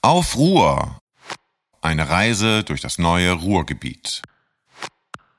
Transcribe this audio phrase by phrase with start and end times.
[0.00, 1.00] Auf Ruhr.
[1.80, 4.22] Eine Reise durch das neue Ruhrgebiet.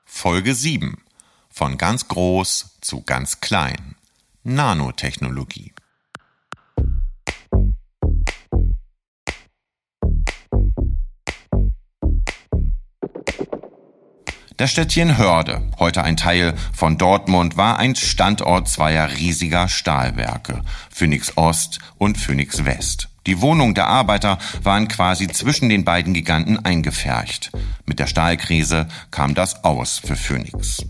[0.04, 1.02] Folge 7.
[1.48, 3.96] Von ganz groß zu ganz klein.
[4.42, 5.72] Nanotechnologie.
[14.58, 21.34] Das Städtchen Hörde, heute ein Teil von Dortmund, war ein Standort zweier riesiger Stahlwerke, Phoenix
[21.38, 23.09] Ost und Phoenix West.
[23.30, 27.52] Die Wohnungen der Arbeiter waren quasi zwischen den beiden Giganten eingefärcht.
[27.86, 30.84] Mit der Stahlkrise kam das aus für Phoenix.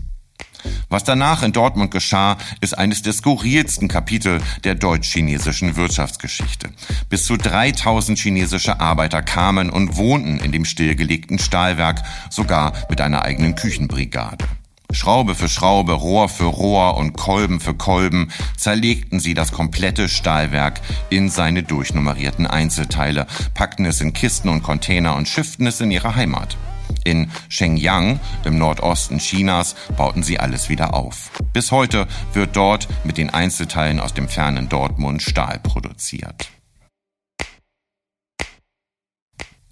[0.89, 6.71] Was danach in Dortmund geschah, ist eines der skurrilsten Kapitel der deutsch-chinesischen Wirtschaftsgeschichte.
[7.09, 13.21] Bis zu 3000 chinesische Arbeiter kamen und wohnten in dem stillgelegten Stahlwerk, sogar mit einer
[13.21, 14.47] eigenen Küchenbrigade.
[14.93, 20.81] Schraube für Schraube, Rohr für Rohr und Kolben für Kolben zerlegten sie das komplette Stahlwerk
[21.09, 26.15] in seine durchnummerierten Einzelteile, packten es in Kisten und Container und schifften es in ihre
[26.15, 26.57] Heimat.
[27.03, 31.31] In Shenyang, im Nordosten Chinas, bauten sie alles wieder auf.
[31.53, 36.49] Bis heute wird dort mit den Einzelteilen aus dem fernen Dortmund Stahl produziert.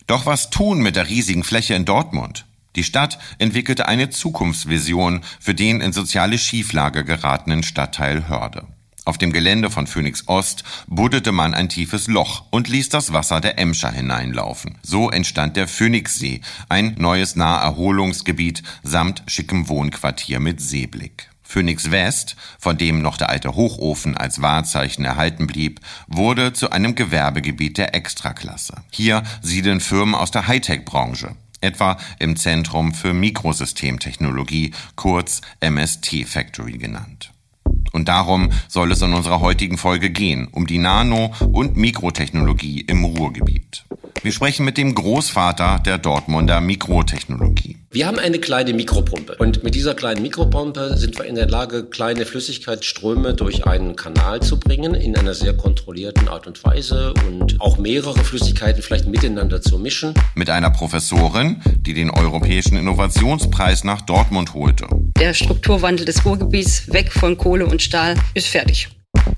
[0.08, 2.49] Doch was tun mit der riesigen Fläche in Dortmund?
[2.76, 8.68] Die Stadt entwickelte eine Zukunftsvision für den in soziale Schieflage geratenen Stadtteil Hörde.
[9.06, 13.42] Auf dem Gelände von Phoenix Ost buddete man ein tiefes Loch und ließ das Wasser
[13.42, 14.78] der Emscher hineinlaufen.
[14.84, 21.30] So entstand der Phoenixsee, ein neues Naherholungsgebiet samt schickem Wohnquartier mit Seeblick.
[21.42, 26.94] Phoenix West, von dem noch der alte Hochofen als Wahrzeichen erhalten blieb, wurde zu einem
[26.94, 28.84] Gewerbegebiet der Extraklasse.
[28.92, 37.32] Hier siedeln Firmen aus der Hightech-Branche etwa im Zentrum für Mikrosystemtechnologie, kurz MST Factory genannt.
[37.92, 43.04] Und darum soll es in unserer heutigen Folge gehen, um die Nano- und Mikrotechnologie im
[43.04, 43.86] Ruhrgebiet.
[44.22, 47.78] Wir sprechen mit dem Großvater der Dortmunder Mikrotechnologie.
[47.92, 51.86] Wir haben eine kleine Mikropumpe und mit dieser kleinen Mikropumpe sind wir in der Lage,
[51.86, 57.60] kleine Flüssigkeitsströme durch einen Kanal zu bringen in einer sehr kontrollierten Art und Weise und
[57.60, 60.14] auch mehrere Flüssigkeiten vielleicht miteinander zu mischen.
[60.36, 64.86] Mit einer Professorin, die den Europäischen Innovationspreis nach Dortmund holte.
[65.20, 68.90] Der Strukturwandel des Ruhrgebiets weg von Kohle und Stahl ist fertig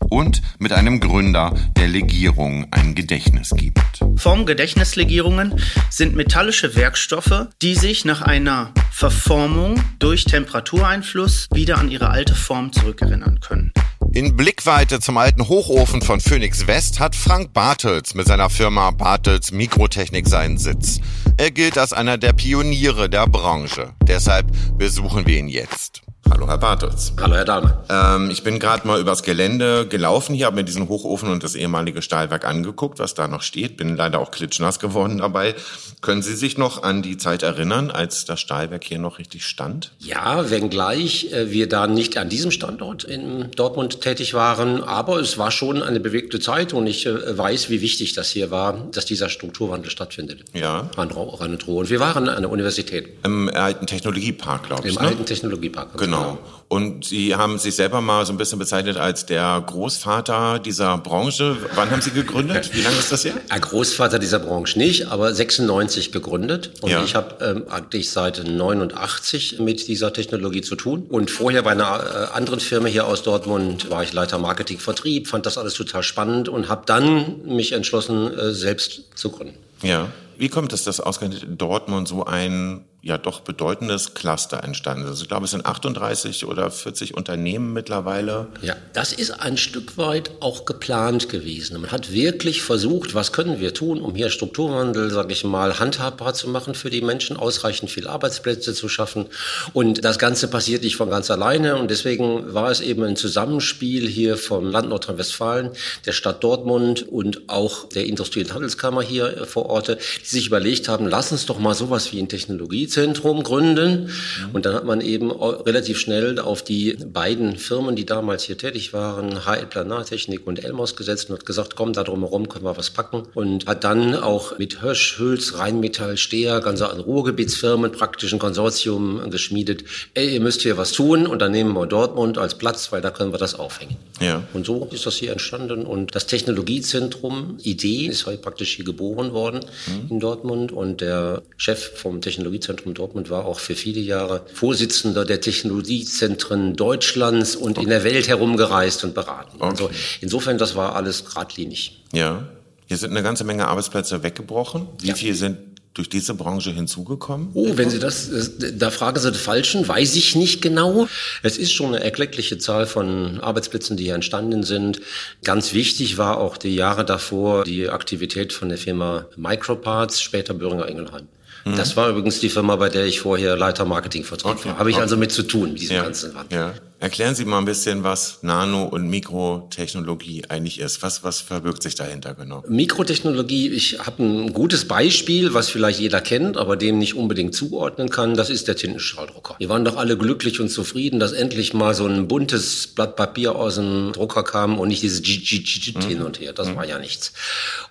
[0.09, 4.02] und mit einem Gründer, der Legierungen ein Gedächtnis gibt.
[4.18, 12.36] Formgedächtnislegierungen sind metallische Werkstoffe, die sich nach einer Verformung durch Temperatureinfluss wieder an ihre alte
[12.36, 13.72] Form zurückerinnern können.
[14.14, 19.54] In Blickweite zum alten Hochofen von Phoenix West hat Frank Bartels mit seiner Firma Bartels
[19.54, 21.00] Mikrotechnik seinen Sitz.
[21.38, 23.94] Er gilt als einer der Pioniere der Branche.
[24.04, 24.48] Deshalb
[24.78, 26.02] besuchen wir ihn jetzt.
[26.31, 27.12] Hallo, Herr Bartels.
[27.19, 27.74] Hallo, Herr Dahlmann.
[27.90, 31.56] Ähm, ich bin gerade mal übers Gelände gelaufen hier, habe mir diesen Hochofen und das
[31.56, 33.75] ehemalige Stahlwerk angeguckt, was da noch steht.
[33.75, 35.56] Bin leider auch klitschnass geworden dabei.
[36.00, 39.92] Können Sie sich noch an die Zeit erinnern, als das Stahlwerk hier noch richtig stand?
[40.00, 45.38] Ja, wenngleich äh, wir da nicht an diesem Standort in Dortmund tätig waren, aber es
[45.38, 49.06] war schon eine bewegte Zeit und ich äh, weiß, wie wichtig das hier war, dass
[49.06, 50.46] dieser Strukturwandel stattfindet.
[50.53, 50.90] Ja.
[50.96, 51.81] An Rhein und Ruhr.
[51.81, 53.09] Und wir waren an der Universität.
[53.25, 54.96] Im alten Technologiepark, glaube ich.
[54.96, 55.09] Im ne?
[55.09, 55.98] alten Technologiepark.
[55.98, 56.21] Genau.
[56.22, 56.38] Genau.
[56.72, 61.58] Und Sie haben sich selber mal so ein bisschen bezeichnet als der Großvater dieser Branche.
[61.76, 62.70] Wann haben Sie gegründet?
[62.74, 63.34] Wie lange ist das her?
[63.50, 66.72] Ein Großvater dieser Branche nicht, aber 96 gegründet.
[66.80, 67.04] Und ja.
[67.04, 71.06] ich habe ähm, eigentlich seit 89 mit dieser Technologie zu tun.
[71.10, 75.28] Und vorher bei einer äh, anderen Firma hier aus Dortmund war ich Leiter Marketing Vertrieb,
[75.28, 79.58] fand das alles total spannend und habe dann mich entschlossen, äh, selbst zu gründen.
[79.81, 80.08] Ja.
[80.41, 85.22] Wie kommt es, dass ausgerechnet in Dortmund so ein ja doch bedeutendes Cluster entstanden ist.
[85.22, 88.47] Ich glaube, es sind 38 oder 40 Unternehmen mittlerweile.
[88.62, 91.81] Ja, das ist ein Stück weit auch geplant gewesen.
[91.81, 96.35] Man hat wirklich versucht, was können wir tun, um hier Strukturwandel, sage ich mal, handhabbar
[96.35, 99.25] zu machen für die Menschen, ausreichend viele Arbeitsplätze zu schaffen.
[99.74, 101.78] Und das Ganze passiert nicht von ganz alleine.
[101.78, 105.72] Und deswegen war es eben ein Zusammenspiel hier vom Land Nordrhein-Westfalen,
[106.06, 109.98] der Stadt Dortmund und auch der Industrie- und Handelskammer hier vor Ort,
[110.31, 114.04] sich überlegt haben, lass uns doch mal sowas wie in Technologie Technologiezentrum gründen.
[114.04, 114.10] Mhm.
[114.54, 118.94] Und dann hat man eben relativ schnell auf die beiden Firmen, die damals hier tätig
[118.94, 122.89] waren, HL Planartechnik und Elmos gesetzt und hat gesagt, komm, da drumherum können wir was
[122.89, 123.24] packen.
[123.33, 129.83] Und hat dann auch mit Hirsch, Hülz, Rheinmetall, Steher, ganze Ruhrgebietsfirmen praktisch ein Konsortium geschmiedet.
[130.13, 133.12] Ey, ihr müsst hier was tun und dann nehmen wir Dortmund als Platz, weil da
[133.12, 133.98] können wir das aufhängen.
[134.19, 134.44] Ja.
[134.54, 135.86] Und so ist das hier entstanden.
[135.86, 140.10] Und das Technologiezentrum Idee ist heute praktisch hier geboren worden mhm.
[140.21, 140.71] Dortmund.
[140.71, 146.75] Und der Chef vom Technologiezentrum Zentrum Dortmund war auch für viele Jahre Vorsitzender der Technologiezentren
[146.75, 147.83] Deutschlands und okay.
[147.83, 149.57] in der Welt herumgereist und beraten.
[149.59, 149.69] Okay.
[149.69, 149.89] Also
[150.21, 152.01] insofern, das war alles geradlinig.
[152.13, 152.47] Ja.
[152.88, 154.88] Hier sind eine ganze Menge Arbeitsplätze weggebrochen.
[155.00, 155.15] Wie ja.
[155.15, 157.50] viel sind durch diese Branche hinzugekommen?
[157.54, 158.30] Oh, wenn Sie das,
[158.60, 161.08] da fragen Sie den Falschen, weiß ich nicht genau.
[161.44, 165.02] Es ist schon eine erkleckliche Zahl von Arbeitsplätzen, die hier entstanden sind.
[165.44, 170.88] Ganz wichtig war auch die Jahre davor die Aktivität von der Firma Microparts, später Böhringer
[170.88, 171.28] Ingelheim.
[171.66, 171.76] Mhm.
[171.76, 174.70] Das war übrigens die Firma, bei der ich vorher Leiter Marketingvertrieb okay.
[174.70, 174.80] war.
[174.80, 175.04] Habe ich okay.
[175.04, 176.04] also mit zu tun, mit diesem ja.
[176.04, 176.58] ganzen Wandel.
[176.58, 176.74] Ja.
[177.01, 181.01] Erklären Sie mal ein bisschen, was Nano- und Mikrotechnologie eigentlich ist.
[181.01, 182.63] Was, was verbirgt sich dahinter genau?
[182.68, 188.12] Mikrotechnologie, ich habe ein gutes Beispiel, was vielleicht jeder kennt, aber dem nicht unbedingt zuordnen
[188.12, 188.36] kann.
[188.36, 189.56] Das ist der Tintenstrahldrucker.
[189.57, 193.56] Wir waren doch alle glücklich und zufrieden, dass endlich mal so ein buntes Blatt Papier
[193.56, 196.01] aus dem Drucker kam und nicht dieses mhm.
[196.01, 196.54] hin und her.
[196.54, 196.75] Das mhm.
[196.75, 197.33] war ja nichts.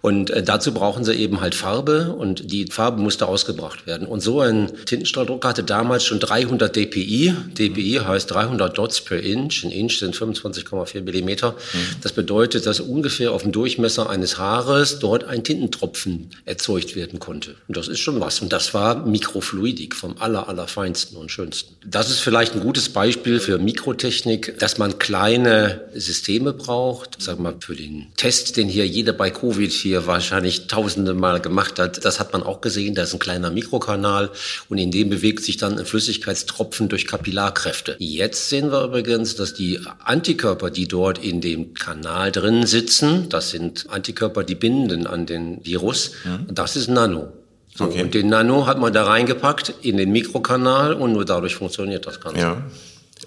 [0.03, 4.07] Und äh, dazu brauchen sie eben halt Farbe und die Farbe musste ausgebracht werden.
[4.07, 7.35] Und so ein Tintenstrahldrucker hatte damals schon 300 dpi.
[7.59, 9.65] dpi heißt 300 Dots per Inch.
[9.65, 11.57] Ein Inch sind 25,4 Millimeter.
[12.03, 17.57] Das bedeutet, dass ungefähr auf dem Durchmesser eines Haares dort ein Tintentropfen erzeugt werden konnte.
[17.69, 18.41] Und das ist schon was.
[18.41, 21.77] Und das war Mikrofluidik vom aller, allerfeinsten und schönsten.
[21.85, 27.17] Das ist vielleicht ein gutes Beispiel für Mikrotechnik, dass man kleine Systeme braucht.
[27.19, 31.79] Sag mal, für den Test, den hier jeder bei Covid hier wahrscheinlich tausende Mal gemacht
[31.79, 32.95] hat, das hat man auch gesehen.
[32.95, 34.31] Da ist ein kleiner Mikrokanal
[34.69, 37.97] und in dem bewegt sich dann ein Flüssigkeitstropfen durch Kapillarkräfte.
[37.99, 43.51] Jetzt sehen wir übrigens, dass die Antikörper, die dort in dem Kanal drin sitzen, das
[43.51, 46.55] sind Antikörper, die binden an den Virus, mhm.
[46.55, 47.33] das ist Nano.
[47.75, 48.03] So, okay.
[48.03, 52.21] Und den Nano hat man da reingepackt in den Mikrokanal und nur dadurch funktioniert das
[52.21, 52.41] Ganze.
[52.41, 52.63] Ja.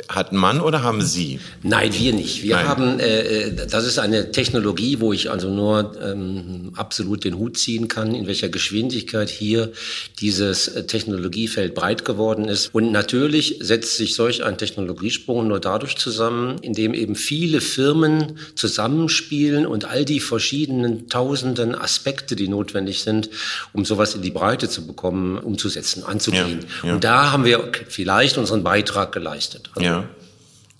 [0.09, 1.39] Hat Mann oder haben Sie?
[1.61, 2.43] Nein, wir nicht.
[2.43, 2.67] Wir Nein.
[2.67, 7.57] haben, äh, äh, das ist eine Technologie, wo ich also nur ähm, absolut den Hut
[7.57, 9.71] ziehen kann, in welcher Geschwindigkeit hier
[10.19, 12.73] dieses äh, Technologiefeld breit geworden ist.
[12.73, 19.65] Und natürlich setzt sich solch ein Technologiesprung nur dadurch zusammen, indem eben viele Firmen zusammenspielen
[19.65, 23.29] und all die verschiedenen tausenden Aspekte, die notwendig sind,
[23.73, 26.65] um sowas in die Breite zu bekommen, umzusetzen, anzugehen.
[26.81, 26.93] Ja, ja.
[26.95, 29.69] Und da haben wir vielleicht unseren Beitrag geleistet.
[29.75, 30.03] Also ja.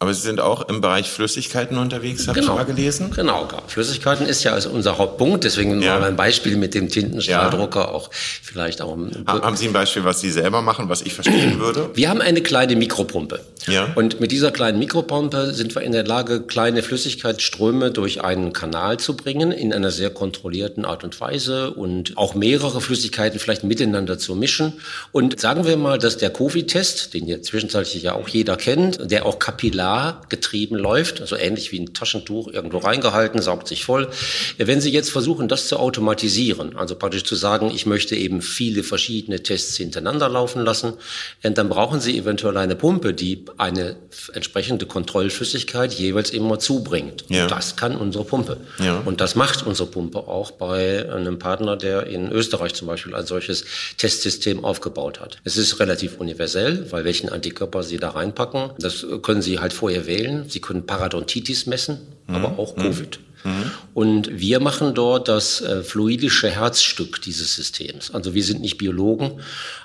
[0.04, 2.52] Aber Sie sind auch im Bereich Flüssigkeiten unterwegs, habe genau.
[2.52, 3.12] ich mal gelesen.
[3.16, 5.98] Genau, Flüssigkeiten ist ja also unser Hauptpunkt, deswegen ja.
[5.98, 7.88] mal ein Beispiel mit dem Tintenstrahldrucker ja.
[7.88, 8.98] auch vielleicht auch.
[9.26, 11.90] Haben Sie ein Beispiel, was Sie selber machen, was ich verstehen würde?
[11.94, 13.40] Wir haben eine kleine Mikropumpe.
[13.66, 13.94] Ja.
[13.96, 19.00] Und mit dieser kleinen Mikropumpe sind wir in der Lage, kleine Flüssigkeitsströme durch einen Kanal
[19.00, 24.18] zu bringen, in einer sehr kontrollierten Art und Weise und auch mehrere Flüssigkeiten vielleicht miteinander
[24.18, 24.74] zu mischen.
[25.14, 29.26] Und sagen wir mal, dass der Covid-Test, den jetzt zwischenzeitlich ja auch jeder kennt, der
[29.26, 29.93] auch kapillar
[30.30, 34.10] getrieben läuft, also ähnlich wie ein Taschentuch irgendwo reingehalten, saugt sich voll.
[34.58, 38.84] Wenn Sie jetzt versuchen, das zu automatisieren, also praktisch zu sagen, ich möchte eben viele
[38.84, 40.94] verschiedene Tests hintereinander laufen lassen,
[41.42, 43.96] dann brauchen Sie eventuell eine Pumpe, die eine
[44.34, 47.26] entsprechende Kontrollflüssigkeit jeweils immer zubringt.
[47.30, 47.48] Ja.
[47.48, 48.58] Das kann unsere Pumpe.
[48.80, 49.02] Ja.
[49.06, 53.26] Und das macht unsere Pumpe auch bei einem Partner, der in Österreich zum Beispiel ein
[53.26, 53.66] solches
[53.98, 55.38] Testsystem aufgebaut hat.
[55.44, 60.08] Es ist relativ universell, weil welchen Antikörper Sie da reinpacken, das können Sie halt vorher
[60.08, 60.46] wählen.
[60.48, 62.36] Sie können Parodontitis messen, mhm.
[62.36, 62.84] aber auch mhm.
[62.84, 63.20] Covid.
[63.44, 63.72] Mhm.
[63.94, 68.12] Und wir machen dort das äh, fluidische Herzstück dieses Systems.
[68.12, 69.40] Also wir sind nicht Biologen,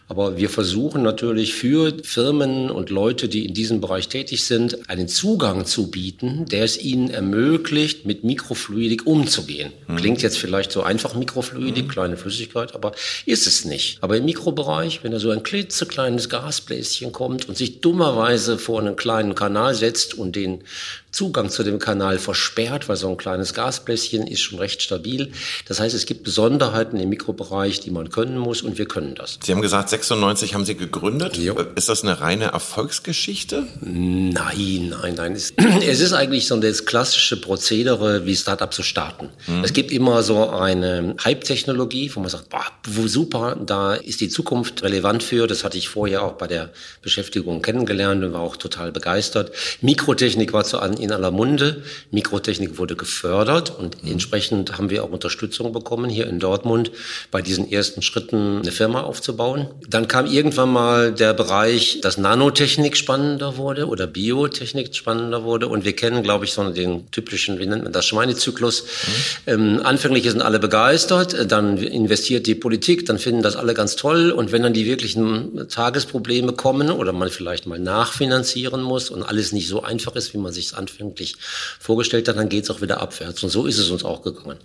[0.08, 5.06] aber wir versuchen natürlich für Firmen und Leute, die in diesem Bereich tätig sind, einen
[5.06, 9.70] Zugang zu bieten, der es ihnen ermöglicht, mit Mikrofluidik umzugehen.
[9.86, 9.96] Mhm.
[9.96, 11.90] Klingt jetzt vielleicht so einfach Mikrofluidik, mhm.
[11.90, 12.92] kleine Flüssigkeit, aber
[13.26, 14.02] ist es nicht.
[14.02, 18.96] Aber im Mikrobereich, wenn da so ein klitzekleines Gasbläschen kommt und sich dummerweise vor einen
[18.96, 20.64] kleinen Kanal setzt und den
[21.10, 25.32] Zugang zu dem Kanal versperrt, weil so ein kleines Gasbläschen ist schon recht stabil.
[25.66, 29.38] Das heißt, es gibt Besonderheiten im Mikrobereich, die man können muss und wir können das.
[29.42, 31.36] Sie haben gesagt, 96 haben Sie gegründet.
[31.36, 31.56] Jo.
[31.74, 33.66] Ist das eine reine Erfolgsgeschichte?
[33.80, 35.32] Nein, nein, nein.
[35.32, 35.52] Es,
[35.86, 39.30] es ist eigentlich so das klassische Prozedere, wie Startups zu starten.
[39.46, 39.64] Mhm.
[39.64, 42.64] Es gibt immer so eine Hype-Technologie, wo man sagt, boah,
[43.06, 45.46] super, da ist die Zukunft relevant für.
[45.46, 46.70] Das hatte ich vorher auch bei der
[47.02, 49.52] Beschäftigung kennengelernt und war auch total begeistert.
[49.80, 51.82] Mikrotechnik war zu in aller Munde.
[52.10, 54.12] Mikrotechnik wurde gefördert und mhm.
[54.12, 56.90] entsprechend haben wir auch Unterstützung bekommen hier in Dortmund
[57.30, 59.68] bei diesen ersten Schritten eine Firma aufzubauen.
[59.88, 65.68] Dann kam irgendwann mal der Bereich, dass Nanotechnik spannender wurde oder Biotechnik spannender wurde.
[65.68, 68.82] Und wir kennen, glaube ich, so den typischen, wie nennt man das, Schweinezyklus.
[68.82, 69.52] Mhm.
[69.52, 74.30] Ähm, anfänglich sind alle begeistert, dann investiert die Politik, dann finden das alle ganz toll.
[74.30, 79.52] Und wenn dann die wirklichen Tagesprobleme kommen oder man vielleicht mal nachfinanzieren muss und alles
[79.52, 81.36] nicht so einfach ist, wie man sich es anfänglich
[81.78, 83.42] vorgestellt hat, dann geht es auch wieder abwärts.
[83.42, 84.58] Und so ist es uns auch gegangen.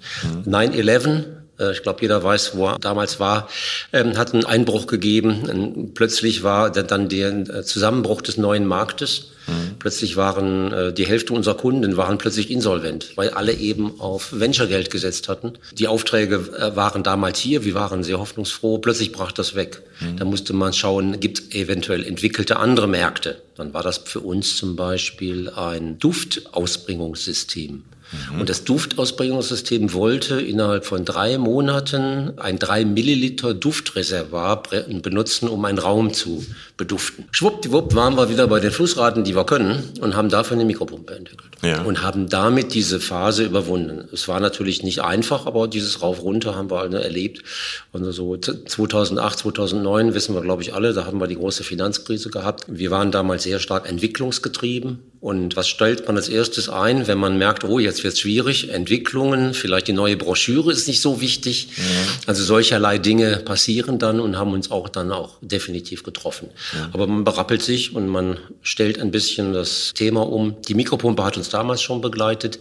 [0.45, 0.53] Mhm.
[0.53, 1.23] 9-11
[1.59, 3.47] Äh, ich glaube, jeder weiß, wo er damals war,
[3.91, 5.91] ähm, hat einen Einbruch gegeben.
[5.93, 9.31] Plötzlich war dann der äh, Zusammenbruch des neuen Marktes.
[9.47, 9.75] Mhm.
[9.79, 14.89] Plötzlich waren äh, die Hälfte unserer Kunden waren plötzlich insolvent, weil alle eben auf Venture-Geld
[14.89, 15.53] gesetzt hatten.
[15.73, 18.77] Die Aufträge waren damals hier, wir waren sehr hoffnungsfroh.
[18.77, 19.81] Plötzlich brach das weg.
[19.99, 20.17] Mhm.
[20.17, 23.41] Da musste man schauen, gibt es eventuell entwickelte andere Märkte.
[23.55, 27.83] Dann war das für uns zum Beispiel ein Duftausbringungssystem.
[28.31, 28.41] Mhm.
[28.41, 34.63] Und das Duftausbringungssystem wollte innerhalb von drei Monaten ein drei Milliliter Duftreservoir
[35.01, 36.45] benutzen, um einen Raum zu
[36.77, 37.25] beduften.
[37.31, 41.15] Schwuppdiwupp waren wir wieder bei den Flussraten, die wir können und haben dafür eine Mikropumpe
[41.15, 41.51] entwickelt.
[41.61, 41.81] Ja.
[41.83, 44.09] Und haben damit diese Phase überwunden.
[44.11, 47.43] Es war natürlich nicht einfach, aber dieses Rauf-Runter haben wir alle erlebt.
[47.91, 52.29] Und so 2008, 2009 wissen wir, glaube ich, alle, da haben wir die große Finanzkrise
[52.29, 52.65] gehabt.
[52.67, 54.99] Wir waren damals sehr stark entwicklungsgetrieben.
[55.21, 58.71] Und was stellt man als erstes ein, wenn man merkt, oh, jetzt wird es schwierig,
[58.71, 61.69] Entwicklungen, vielleicht die neue Broschüre ist nicht so wichtig.
[61.77, 61.83] Ja.
[62.27, 66.49] Also solcherlei Dinge passieren dann und haben uns auch dann auch definitiv getroffen.
[66.73, 66.89] Ja.
[66.93, 70.61] Aber man berappelt sich und man stellt ein bisschen das Thema um.
[70.61, 72.59] Die Mikropumpe hat uns damals schon begleitet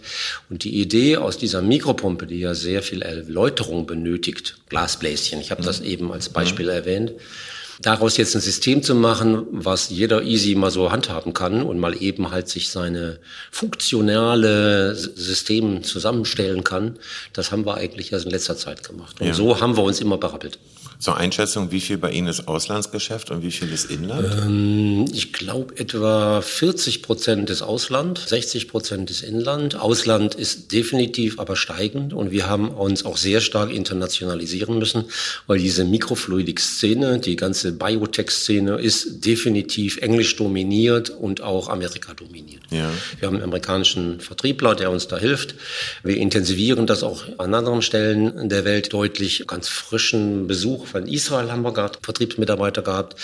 [0.49, 5.61] und die Idee aus dieser Mikropumpe, die ja sehr viel Erläuterung benötigt, Glasbläschen, ich habe
[5.61, 5.67] ja.
[5.67, 7.13] das eben als Beispiel erwähnt,
[7.81, 12.01] Daraus jetzt ein System zu machen, was jeder easy mal so handhaben kann und mal
[12.01, 13.19] eben halt sich seine
[13.51, 16.99] funktionale System zusammenstellen kann,
[17.33, 19.19] das haben wir eigentlich erst in letzter Zeit gemacht.
[19.19, 19.33] Und ja.
[19.33, 20.59] so haben wir uns immer berappelt.
[21.03, 24.25] Zur Einschätzung, wie viel bei Ihnen ist Auslandsgeschäft und wie viel ist Inland?
[24.45, 29.75] Ähm, ich glaube etwa 40 Prozent ist Ausland, 60 Prozent ist Inland.
[29.75, 35.03] Ausland ist definitiv aber steigend und wir haben uns auch sehr stark internationalisieren müssen,
[35.45, 42.61] weil diese Mikrofluidik-Szene, die ganze Biotech-Szene ist definitiv englisch dominiert und auch Amerika dominiert.
[42.71, 42.89] Ja.
[43.19, 45.55] Wir haben einen amerikanischen Vertriebler, der uns da hilft.
[46.01, 49.43] Wir intensivieren das auch an anderen Stellen der Welt deutlich.
[49.47, 53.15] Ganz frischen Besuch von Israel haben wir gerade Vertriebsmitarbeiter gehabt.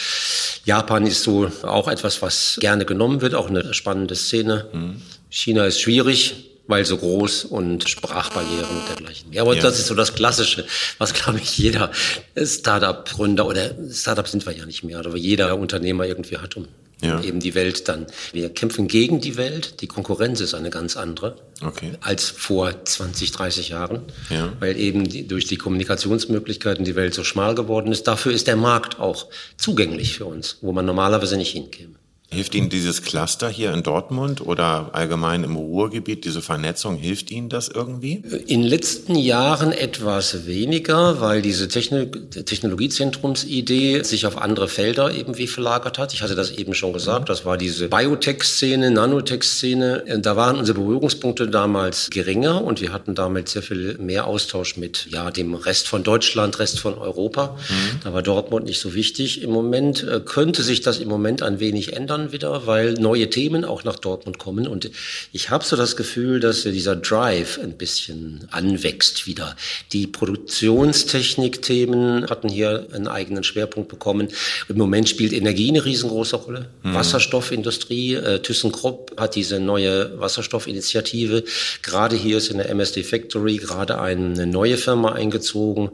[0.66, 4.66] Japan ist so auch etwas, was gerne genommen wird, auch eine spannende Szene.
[4.74, 5.02] Mhm.
[5.30, 9.32] China ist schwierig, weil so groß und Sprachbarrieren und dergleichen.
[9.32, 9.62] Ja, aber ja.
[9.62, 10.66] das ist so das Klassische,
[10.98, 11.92] was, glaube ich, jeder
[12.36, 16.68] Startup-Gründer oder Startup sind wir ja nicht mehr, aber jeder Unternehmer irgendwie hat, um
[17.02, 17.22] ja.
[17.22, 18.08] eben die Welt dann.
[18.34, 19.82] Wir kämpfen gegen die Welt.
[19.82, 21.92] Die Konkurrenz ist eine ganz andere okay.
[22.02, 24.52] als vor 20, 30 Jahren, ja.
[24.60, 28.08] weil eben die, durch die Kommunikationsmöglichkeiten die Welt so schmal geworden ist.
[28.08, 29.28] Dafür ist der Markt auch
[29.58, 31.96] zugänglich für uns, wo man normalerweise nicht hinkäme.
[32.32, 37.50] Hilft Ihnen dieses Cluster hier in Dortmund oder allgemein im Ruhrgebiet, diese Vernetzung, hilft Ihnen
[37.50, 38.22] das irgendwie?
[38.46, 45.40] In den letzten Jahren etwas weniger, weil diese Techno Technologiezentrumsidee sich auf andere Felder eben
[45.40, 46.14] wie verlagert hat.
[46.14, 50.20] Ich hatte das eben schon gesagt, das war diese Biotech-Szene, Nanotech-Szene.
[50.22, 55.08] Da waren unsere Berührungspunkte damals geringer und wir hatten damit sehr viel mehr Austausch mit
[55.10, 57.58] ja, dem Rest von Deutschland, Rest von Europa.
[57.70, 58.00] Mhm.
[58.04, 59.42] Da war Dortmund nicht so wichtig.
[59.42, 63.30] Im Moment äh, könnte sich das im Moment ein wenig ändern dann wieder, weil neue
[63.30, 64.68] Themen auch nach Dortmund kommen.
[64.68, 64.92] Und
[65.32, 69.56] ich habe so das Gefühl, dass dieser Drive ein bisschen anwächst wieder.
[69.94, 74.30] Die Produktionstechnik-Themen hatten hier einen eigenen Schwerpunkt bekommen.
[74.68, 76.70] Im Moment spielt Energie eine riesengroße Rolle.
[76.84, 76.94] Mhm.
[76.94, 78.14] Wasserstoffindustrie.
[78.16, 81.44] Äh, ThyssenKrupp hat diese neue Wasserstoffinitiative.
[81.82, 85.90] Gerade hier ist in der MSD Factory gerade eine neue Firma eingezogen,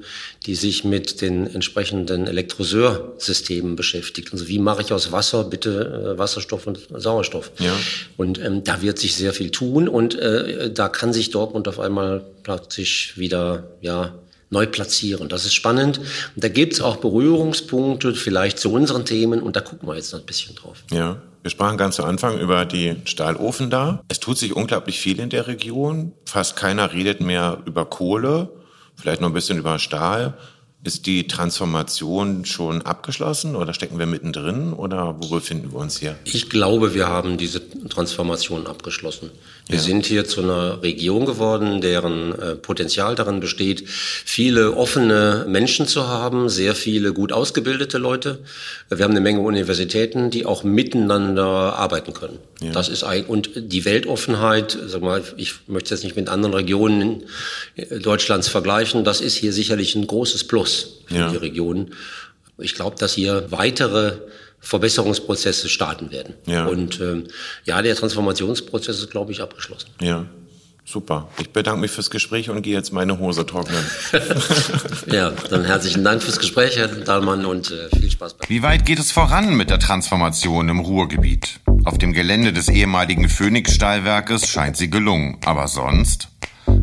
[0.45, 4.33] die sich mit den entsprechenden Elektroseursystemen beschäftigt.
[4.33, 7.51] Also wie mache ich aus Wasser bitte äh, Wasserstoff und Sauerstoff?
[7.59, 7.73] Ja.
[8.17, 11.79] Und ähm, da wird sich sehr viel tun und äh, da kann sich Dortmund auf
[11.79, 14.13] einmal praktisch wieder ja
[14.49, 15.27] neu platzieren.
[15.29, 15.99] Das ist spannend.
[15.99, 20.13] Und da gibt es auch Berührungspunkte vielleicht zu unseren Themen und da gucken wir jetzt
[20.13, 20.83] noch ein bisschen drauf.
[20.91, 21.21] Ja.
[21.41, 24.01] Wir sprachen ganz zu Anfang über die Stahlofen da.
[24.07, 26.13] Es tut sich unglaublich viel in der Region.
[26.25, 28.49] Fast keiner redet mehr über Kohle
[28.95, 30.33] vielleicht noch ein bisschen über Stahl.
[30.85, 36.15] Ist die Transformation schon abgeschlossen oder stecken wir mittendrin oder wo befinden wir uns hier?
[36.25, 39.31] Ich glaube, wir haben diese Transformation abgeschlossen.
[39.67, 39.81] Wir ja.
[39.81, 46.07] sind hier zu einer Region geworden, deren äh, Potenzial darin besteht, viele offene Menschen zu
[46.07, 48.39] haben, sehr viele gut ausgebildete Leute.
[48.89, 52.37] Wir haben eine Menge Universitäten, die auch miteinander arbeiten können.
[52.61, 52.73] Ja.
[52.73, 56.53] Das ist ein, und die Weltoffenheit, sag mal, ich möchte es jetzt nicht mit anderen
[56.53, 57.23] Regionen
[58.03, 61.31] Deutschlands vergleichen, das ist hier sicherlich ein großes Plus für ja.
[61.31, 61.91] die Region.
[62.59, 64.13] Ich glaube, dass hier weitere
[64.65, 66.33] Verbesserungsprozesse starten werden.
[66.47, 66.65] Ja.
[66.65, 67.25] Und ähm,
[67.65, 69.89] ja, der Transformationsprozess ist, glaube ich, abgeschlossen.
[70.01, 70.25] Ja.
[70.87, 71.29] Super.
[71.39, 73.83] Ich bedanke mich fürs Gespräch und gehe jetzt meine Hose trocknen.
[75.11, 78.35] ja, dann herzlichen Dank fürs Gespräch, Herr Dahlmann, und äh, viel Spaß.
[78.47, 81.59] Wie weit geht es voran mit der Transformation im Ruhrgebiet?
[81.85, 85.39] Auf dem Gelände des ehemaligen Phoenix-Stahlwerkes scheint sie gelungen.
[85.43, 86.27] Aber sonst?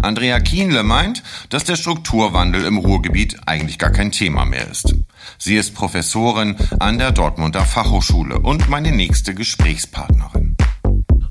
[0.02, 4.94] Andrea Kienle meint, dass der Strukturwandel im Ruhrgebiet eigentlich gar kein Thema mehr ist.
[5.38, 10.56] Sie ist Professorin an der Dortmunder Fachhochschule und meine nächste Gesprächspartnerin.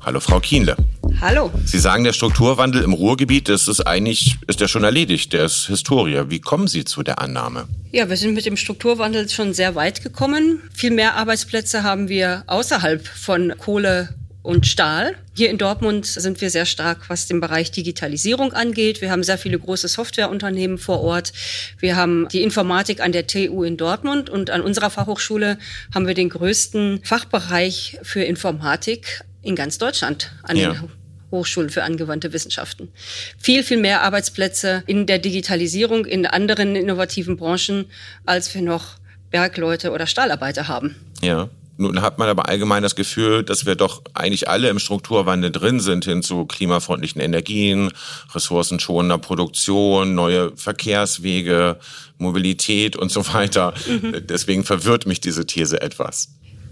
[0.03, 0.77] Hallo Frau Kienle.
[1.19, 1.51] Hallo.
[1.65, 5.67] Sie sagen, der Strukturwandel im Ruhrgebiet, das ist eigentlich, ist ja schon erledigt, der ist
[5.67, 6.23] Historie.
[6.29, 7.67] Wie kommen Sie zu der Annahme?
[7.91, 10.61] Ja, wir sind mit dem Strukturwandel schon sehr weit gekommen.
[10.73, 15.15] Viel mehr Arbeitsplätze haben wir außerhalb von Kohle und Stahl.
[15.33, 19.01] Hier in Dortmund sind wir sehr stark, was den Bereich Digitalisierung angeht.
[19.01, 21.31] Wir haben sehr viele große Softwareunternehmen vor Ort.
[21.79, 25.57] Wir haben die Informatik an der TU in Dortmund und an unserer Fachhochschule
[25.93, 30.71] haben wir den größten Fachbereich für Informatik in ganz Deutschland an ja.
[30.71, 30.89] den
[31.31, 32.89] Hochschulen für angewandte Wissenschaften.
[33.37, 37.85] Viel, viel mehr Arbeitsplätze in der Digitalisierung, in anderen innovativen Branchen,
[38.25, 38.97] als wir noch
[39.29, 40.95] Bergleute oder Stahlarbeiter haben.
[41.21, 41.49] Ja.
[41.81, 45.79] Nun hat man aber allgemein das Gefühl, dass wir doch eigentlich alle im Strukturwandel drin
[45.79, 47.91] sind hin zu klimafreundlichen Energien,
[48.35, 51.79] ressourcenschonender Produktion, neue Verkehrswege,
[52.19, 53.73] Mobilität und so weiter.
[53.87, 54.27] Mhm.
[54.29, 56.29] Deswegen verwirrt mich diese These etwas.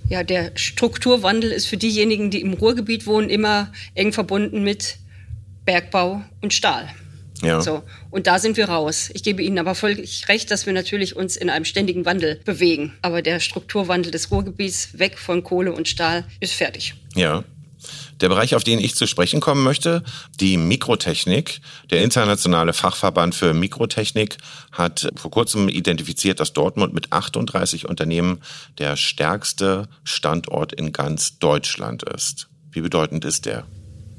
[0.09, 4.97] Ja, der Strukturwandel ist für diejenigen, die im Ruhrgebiet wohnen, immer eng verbunden mit
[5.65, 6.87] Bergbau und Stahl.
[7.41, 7.61] Ja.
[7.61, 7.83] So.
[8.11, 9.09] Und da sind wir raus.
[9.13, 12.93] Ich gebe Ihnen aber völlig recht, dass wir natürlich uns in einem ständigen Wandel bewegen.
[13.01, 16.95] Aber der Strukturwandel des Ruhrgebiets weg von Kohle und Stahl ist fertig.
[17.15, 17.43] Ja.
[18.19, 20.03] Der Bereich, auf den ich zu sprechen kommen möchte,
[20.41, 21.61] die Mikrotechnik.
[21.89, 24.37] Der internationale Fachverband für Mikrotechnik
[24.73, 28.41] hat vor kurzem identifiziert, dass Dortmund mit 38 Unternehmen
[28.77, 32.49] der stärkste Standort in ganz Deutschland ist.
[32.71, 33.65] Wie bedeutend ist der?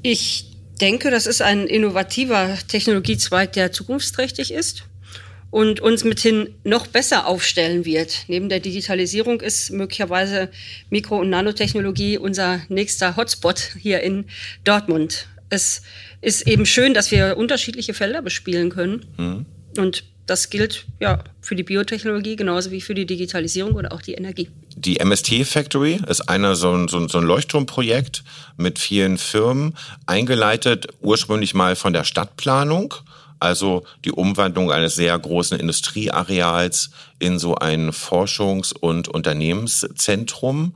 [0.01, 0.50] Ich
[0.81, 4.85] denke, das ist ein innovativer Technologiezweig, der zukunftsträchtig ist
[5.51, 8.23] und uns mithin noch besser aufstellen wird.
[8.27, 10.49] Neben der Digitalisierung ist möglicherweise
[10.89, 14.25] Mikro- und Nanotechnologie unser nächster Hotspot hier in
[14.63, 15.27] Dortmund.
[15.49, 15.83] Es
[16.21, 19.05] ist eben schön, dass wir unterschiedliche Felder bespielen können.
[19.17, 19.45] Mhm.
[19.77, 24.13] Und das gilt ja für die Biotechnologie genauso wie für die Digitalisierung oder auch die
[24.13, 24.49] Energie.
[24.77, 28.23] Die MST Factory ist einer so ein, so ein Leuchtturmprojekt
[28.55, 32.95] mit vielen Firmen, eingeleitet ursprünglich mal von der Stadtplanung
[33.41, 40.75] also die Umwandlung eines sehr großen Industrieareals in so ein Forschungs- und Unternehmenszentrum.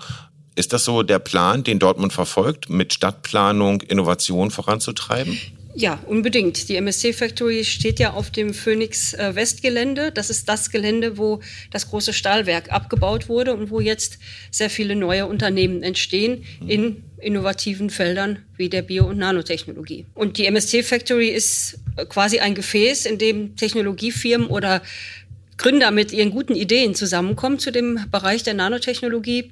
[0.55, 5.39] Ist das so der Plan, den Dortmund verfolgt, mit Stadtplanung Innovation voranzutreiben?
[5.77, 6.69] Ja, unbedingt.
[6.69, 10.13] Die MSC Factory steht ja auf dem Phoenix äh, Westgelände.
[10.13, 14.17] Das ist das Gelände, wo das große Stahlwerk abgebaut wurde und wo jetzt
[14.51, 20.05] sehr viele neue Unternehmen entstehen in innovativen Feldern wie der Bio- und Nanotechnologie.
[20.13, 24.81] Und die MSC Factory ist äh, quasi ein Gefäß, in dem Technologiefirmen oder
[25.57, 29.51] Gründer mit ihren guten Ideen zusammenkommen zu dem Bereich der Nanotechnologie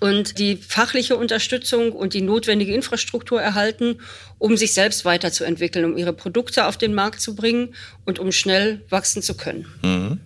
[0.00, 4.00] und die fachliche Unterstützung und die notwendige Infrastruktur erhalten,
[4.38, 7.74] um sich selbst weiterzuentwickeln, um ihre Produkte auf den Markt zu bringen
[8.06, 9.66] und um schnell wachsen zu können.
[9.82, 10.20] Mhm.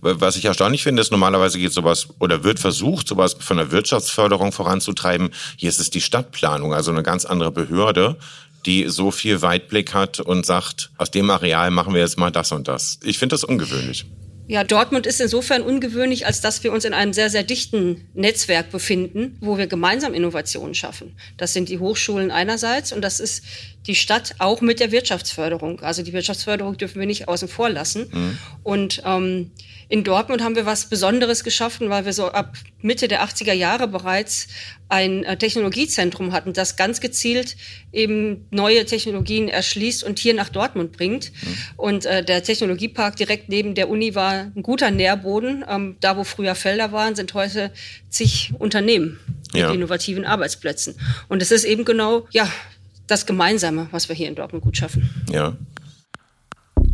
[0.00, 4.52] Was ich erstaunlich finde, ist normalerweise geht sowas oder wird versucht, sowas von der Wirtschaftsförderung
[4.52, 5.30] voranzutreiben.
[5.56, 8.16] Hier ist es die Stadtplanung, also eine ganz andere Behörde,
[8.66, 12.52] die so viel Weitblick hat und sagt, aus dem Areal machen wir jetzt mal das
[12.52, 12.98] und das.
[13.02, 14.06] Ich finde das ungewöhnlich.
[14.50, 18.72] Ja, Dortmund ist insofern ungewöhnlich, als dass wir uns in einem sehr, sehr dichten Netzwerk
[18.72, 21.14] befinden, wo wir gemeinsam Innovationen schaffen.
[21.36, 23.44] Das sind die Hochschulen einerseits und das ist
[23.86, 25.80] die Stadt auch mit der Wirtschaftsförderung.
[25.80, 28.08] Also die Wirtschaftsförderung dürfen wir nicht außen vor lassen.
[28.12, 28.38] Mhm.
[28.62, 29.50] Und ähm,
[29.88, 33.88] in Dortmund haben wir was Besonderes geschaffen, weil wir so ab Mitte der 80er Jahre
[33.88, 34.46] bereits
[34.88, 37.56] ein äh, Technologiezentrum hatten, das ganz gezielt
[37.92, 41.32] eben neue Technologien erschließt und hier nach Dortmund bringt.
[41.32, 41.56] Mhm.
[41.76, 45.64] Und äh, der Technologiepark direkt neben der Uni war ein guter Nährboden.
[45.68, 47.72] Ähm, da, wo früher Felder waren, sind heute
[48.10, 49.18] zig Unternehmen
[49.52, 49.72] mit ja.
[49.72, 50.94] innovativen Arbeitsplätzen.
[51.28, 52.48] Und es ist eben genau, ja,
[53.10, 55.10] das Gemeinsame, was wir hier in Dortmund gut schaffen.
[55.30, 55.54] Ja.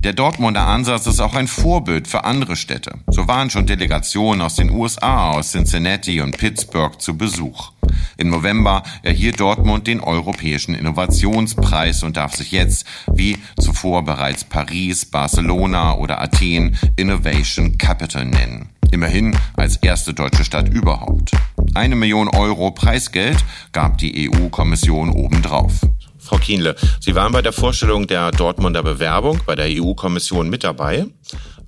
[0.07, 2.99] Der Dortmunder Ansatz ist auch ein Vorbild für andere Städte.
[3.09, 7.73] So waren schon Delegationen aus den USA, aus Cincinnati und Pittsburgh zu Besuch.
[8.17, 15.07] Im November erhielt Dortmund den Europäischen Innovationspreis und darf sich jetzt, wie zuvor bereits Paris,
[15.07, 18.69] Barcelona oder Athen, Innovation Capital nennen.
[18.93, 21.33] Immerhin als erste deutsche Stadt überhaupt.
[21.75, 25.81] Eine Million Euro Preisgeld gab die EU-Kommission obendrauf.
[26.27, 31.07] Frau Kienle, Sie waren bei der Vorstellung der Dortmunder Bewerbung bei der EU-Kommission mit dabei.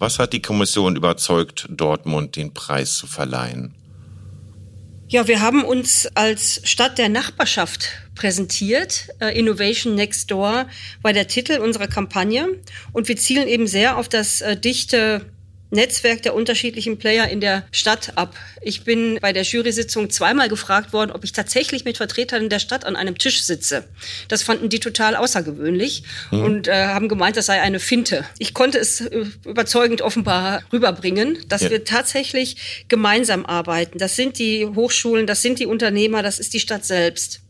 [0.01, 3.77] Was hat die Kommission überzeugt, Dortmund den Preis zu verleihen?
[5.07, 9.09] Ja, wir haben uns als Stadt der Nachbarschaft präsentiert.
[9.21, 10.66] Äh, Innovation Next Door
[11.03, 12.49] war der Titel unserer Kampagne.
[12.92, 15.25] Und wir zielen eben sehr auf das äh, dichte
[15.70, 18.35] Netzwerk der unterschiedlichen Player in der Stadt ab.
[18.62, 22.85] Ich bin bei der Jury-Sitzung zweimal gefragt worden, ob ich tatsächlich mit Vertretern der Stadt
[22.85, 23.85] an einem Tisch sitze.
[24.28, 26.42] Das fanden die total außergewöhnlich mhm.
[26.42, 28.24] und äh, haben gemeint, das sei eine Finte.
[28.38, 31.70] Ich konnte es äh, überzeugend offenbar rüberbringen, dass ja.
[31.70, 33.98] wir tatsächlich gemeinsam arbeiten.
[33.98, 37.40] Das sind die Hochschulen, das sind die Unternehmer, das ist die Stadt selbst.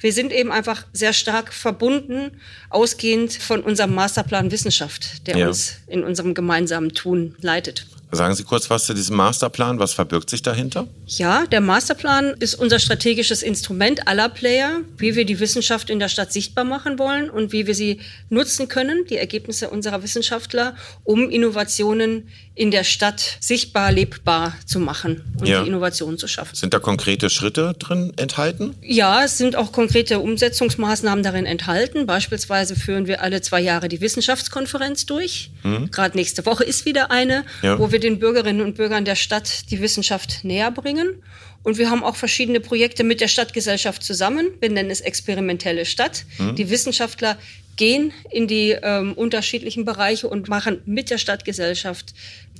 [0.00, 5.48] Wir sind eben einfach sehr stark verbunden, ausgehend von unserem Masterplan Wissenschaft, der ja.
[5.48, 7.86] uns in unserem gemeinsamen Tun leitet.
[8.14, 9.78] Sagen Sie kurz was zu diesem Masterplan.
[9.78, 10.86] Was verbirgt sich dahinter?
[11.06, 16.08] Ja, der Masterplan ist unser strategisches Instrument aller Player, wie wir die Wissenschaft in der
[16.08, 18.00] Stadt sichtbar machen wollen und wie wir sie
[18.30, 25.22] nutzen können, die Ergebnisse unserer Wissenschaftler, um Innovationen in der Stadt sichtbar, lebbar zu machen
[25.40, 25.62] und ja.
[25.62, 26.54] die Innovationen zu schaffen.
[26.54, 28.76] Sind da konkrete Schritte drin enthalten?
[28.80, 32.06] Ja, es sind auch konkrete Umsetzungsmaßnahmen darin enthalten.
[32.06, 35.50] Beispielsweise führen wir alle zwei Jahre die Wissenschaftskonferenz durch.
[35.64, 35.90] Mhm.
[35.90, 37.78] Gerade nächste Woche ist wieder eine, ja.
[37.78, 41.22] wo wir den Bürgerinnen und Bürgern der Stadt die Wissenschaft näher bringen.
[41.62, 44.48] Und wir haben auch verschiedene Projekte mit der Stadtgesellschaft zusammen.
[44.60, 46.24] Wir nennen es experimentelle Stadt.
[46.38, 46.54] Mhm.
[46.56, 47.38] Die Wissenschaftler
[47.76, 52.14] gehen in die ähm, unterschiedlichen Bereiche und machen mit der Stadtgesellschaft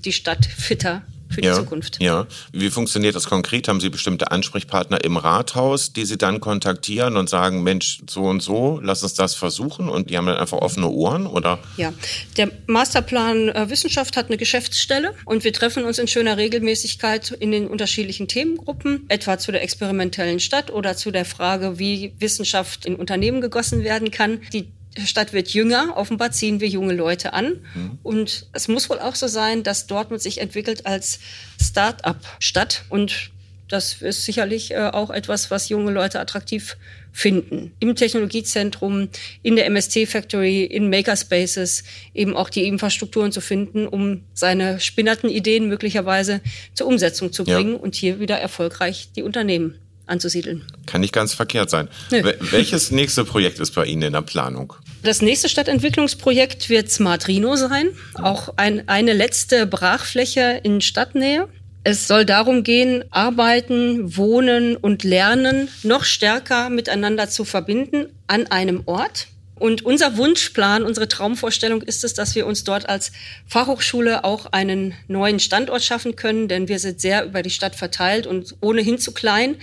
[0.04, 2.00] die Stadt fitter für die ja, Zukunft.
[2.00, 2.26] Ja.
[2.52, 3.68] Wie funktioniert das konkret?
[3.68, 8.42] Haben Sie bestimmte Ansprechpartner im Rathaus, die Sie dann kontaktieren und sagen, Mensch, so und
[8.42, 11.58] so, lass uns das versuchen und die haben dann einfach offene Ohren, oder?
[11.76, 11.92] Ja,
[12.36, 17.52] der Masterplan äh, Wissenschaft hat eine Geschäftsstelle und wir treffen uns in schöner Regelmäßigkeit in
[17.52, 22.96] den unterschiedlichen Themengruppen, etwa zu der experimentellen Stadt oder zu der Frage, wie Wissenschaft in
[22.96, 24.40] Unternehmen gegossen werden kann.
[24.52, 24.72] Die
[25.04, 27.60] Stadt wird jünger, offenbar ziehen wir junge Leute an.
[27.74, 27.98] Mhm.
[28.02, 31.18] Und es muss wohl auch so sein, dass Dortmund sich entwickelt als
[31.60, 32.84] Start-up-Stadt.
[32.88, 33.30] Und
[33.68, 36.76] das ist sicherlich äh, auch etwas, was junge Leute attraktiv
[37.12, 37.72] finden.
[37.80, 39.08] Im Technologiezentrum,
[39.42, 45.30] in der MST Factory, in Makerspaces eben auch die Infrastrukturen zu finden, um seine spinnerten
[45.30, 46.40] Ideen möglicherweise
[46.74, 47.78] zur Umsetzung zu bringen ja.
[47.78, 50.64] und hier wieder erfolgreich die Unternehmen anzusiedeln.
[50.86, 51.88] Kann nicht ganz verkehrt sein.
[52.10, 52.22] Nö.
[52.40, 54.74] Welches nächste Projekt ist bei Ihnen in der Planung?
[55.02, 57.88] Das nächste Stadtentwicklungsprojekt wird Smart Rhino sein.
[58.14, 61.48] Auch ein, eine letzte Brachfläche in Stadtnähe.
[61.86, 68.82] Es soll darum gehen, Arbeiten, Wohnen und Lernen noch stärker miteinander zu verbinden an einem
[68.86, 69.26] Ort.
[69.56, 73.12] Und unser Wunschplan, unsere Traumvorstellung ist es, dass wir uns dort als
[73.46, 78.26] Fachhochschule auch einen neuen Standort schaffen können, denn wir sind sehr über die Stadt verteilt
[78.26, 79.56] und ohnehin zu klein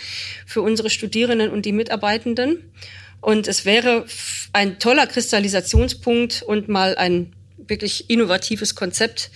[0.46, 2.72] für unsere Studierenden und die Mitarbeitenden.
[3.20, 4.06] Und es wäre
[4.54, 9.30] ein toller Kristallisationspunkt und mal ein wirklich innovatives Konzept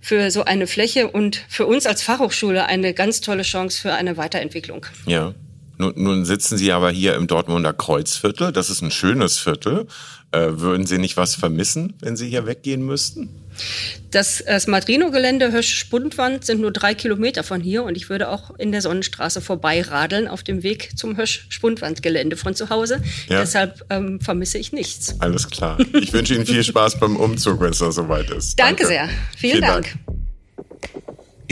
[0.00, 4.16] für so eine Fläche und für uns als Fachhochschule eine ganz tolle Chance für eine
[4.16, 4.86] Weiterentwicklung.
[5.06, 5.34] Ja.
[5.82, 8.52] Nun, nun sitzen Sie aber hier im Dortmunder Kreuzviertel.
[8.52, 9.88] Das ist ein schönes Viertel.
[10.30, 13.28] Äh, würden Sie nicht was vermissen, wenn Sie hier weggehen müssten?
[14.12, 18.70] Das, das Madrino-Gelände Hösch-Spundwand sind nur drei Kilometer von hier und ich würde auch in
[18.70, 23.02] der Sonnenstraße vorbeiradeln auf dem Weg zum Hösch-Spundwand-Gelände von zu Hause.
[23.28, 23.40] Ja.
[23.40, 25.20] Deshalb ähm, vermisse ich nichts.
[25.20, 25.78] Alles klar.
[26.00, 28.56] Ich wünsche Ihnen viel Spaß beim Umzug, wenn es da soweit ist.
[28.56, 28.86] Danke, Danke.
[28.86, 29.08] sehr.
[29.36, 29.98] Vielen, Vielen Dank.
[30.06, 30.22] Dank.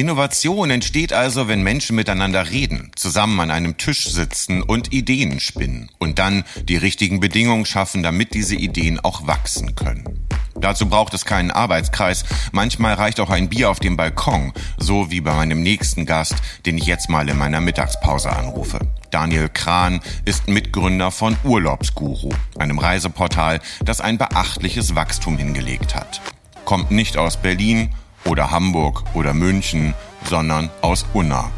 [0.01, 5.91] Innovation entsteht also, wenn Menschen miteinander reden, zusammen an einem Tisch sitzen und Ideen spinnen
[5.99, 10.27] und dann die richtigen Bedingungen schaffen, damit diese Ideen auch wachsen können.
[10.55, 15.21] Dazu braucht es keinen Arbeitskreis, manchmal reicht auch ein Bier auf dem Balkon, so wie
[15.21, 18.79] bei meinem nächsten Gast, den ich jetzt mal in meiner Mittagspause anrufe.
[19.11, 26.23] Daniel Kran ist Mitgründer von Urlaubsguru, einem Reiseportal, das ein beachtliches Wachstum hingelegt hat.
[26.65, 27.91] Kommt nicht aus Berlin,
[28.24, 29.94] oder Hamburg oder München,
[30.28, 31.50] sondern aus Unna.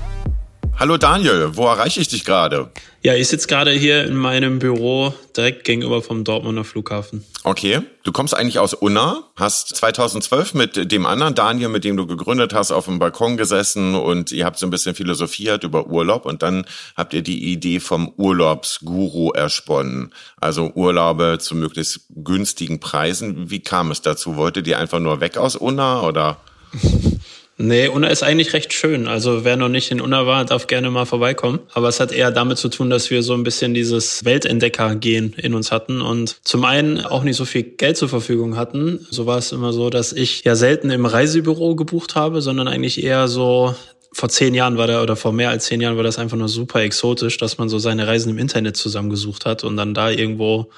[0.78, 2.70] Hallo Daniel, wo erreiche ich dich gerade?
[3.02, 7.24] Ja, ich sitze gerade hier in meinem Büro direkt gegenüber vom Dortmunder Flughafen.
[7.44, 12.06] Okay, du kommst eigentlich aus Unna, hast 2012 mit dem anderen Daniel, mit dem du
[12.06, 16.26] gegründet hast, auf dem Balkon gesessen und ihr habt so ein bisschen philosophiert über Urlaub
[16.26, 16.64] und dann
[16.96, 20.12] habt ihr die Idee vom Urlaubsguru ersponnen.
[20.40, 23.50] Also Urlaube zu möglichst günstigen Preisen.
[23.50, 24.36] Wie kam es dazu?
[24.36, 26.38] Wolltet ihr einfach nur weg aus Unna oder?
[27.58, 29.06] Nee, Unna ist eigentlich recht schön.
[29.06, 31.60] Also wer noch nicht in Unna war, darf gerne mal vorbeikommen.
[31.74, 35.54] Aber es hat eher damit zu tun, dass wir so ein bisschen dieses Weltentdecker-Gehen in
[35.54, 39.06] uns hatten und zum einen auch nicht so viel Geld zur Verfügung hatten.
[39.10, 43.02] So war es immer so, dass ich ja selten im Reisebüro gebucht habe, sondern eigentlich
[43.02, 43.76] eher so
[44.12, 46.48] vor zehn Jahren war da oder vor mehr als zehn Jahren war das einfach nur
[46.48, 50.70] super exotisch, dass man so seine Reisen im Internet zusammengesucht hat und dann da irgendwo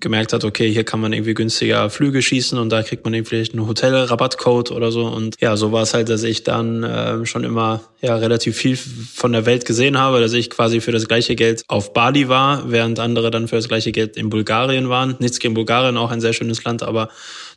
[0.00, 3.28] gemerkt hat, okay, hier kann man irgendwie günstiger Flüge schießen und da kriegt man irgendwie
[3.28, 5.06] vielleicht einen Hotelrabattcode oder so.
[5.06, 8.76] Und ja, so war es halt, dass ich dann äh, schon immer ja relativ viel
[8.76, 12.70] von der Welt gesehen habe, dass ich quasi für das gleiche Geld auf Bali war,
[12.70, 15.16] während andere dann für das gleiche Geld in Bulgarien waren.
[15.18, 17.10] Nichts gegen Bulgarien, auch ein sehr schönes Land, aber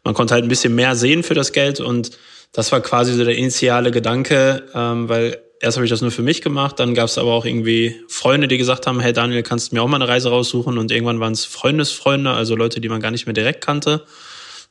[0.04, 2.12] man konnte halt ein bisschen mehr sehen für das Geld und
[2.54, 6.22] das war quasi so der initiale Gedanke, ähm, weil erst habe ich das nur für
[6.22, 9.72] mich gemacht, dann gab es aber auch irgendwie Freunde, die gesagt haben, hey Daniel, kannst
[9.72, 10.78] du mir auch mal eine Reise raussuchen?
[10.78, 14.06] Und irgendwann waren es Freundesfreunde, also Leute, die man gar nicht mehr direkt kannte.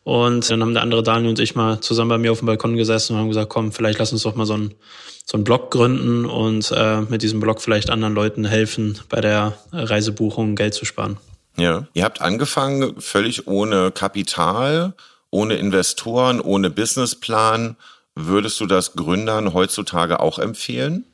[0.04, 2.76] Und dann haben der andere Daniel und ich mal zusammen bei mir auf dem Balkon
[2.76, 4.74] gesessen und haben gesagt, komm, vielleicht lass uns doch mal so einen,
[5.24, 9.56] so einen Blog gründen und äh, mit diesem Blog vielleicht anderen Leuten helfen, bei der
[9.72, 11.18] Reisebuchung Geld zu sparen.
[11.56, 11.86] Ja.
[11.94, 14.94] Ihr habt angefangen völlig ohne Kapital,
[15.32, 17.76] ohne Investoren, ohne Businessplan.
[18.14, 21.06] Würdest du das Gründern heutzutage auch empfehlen?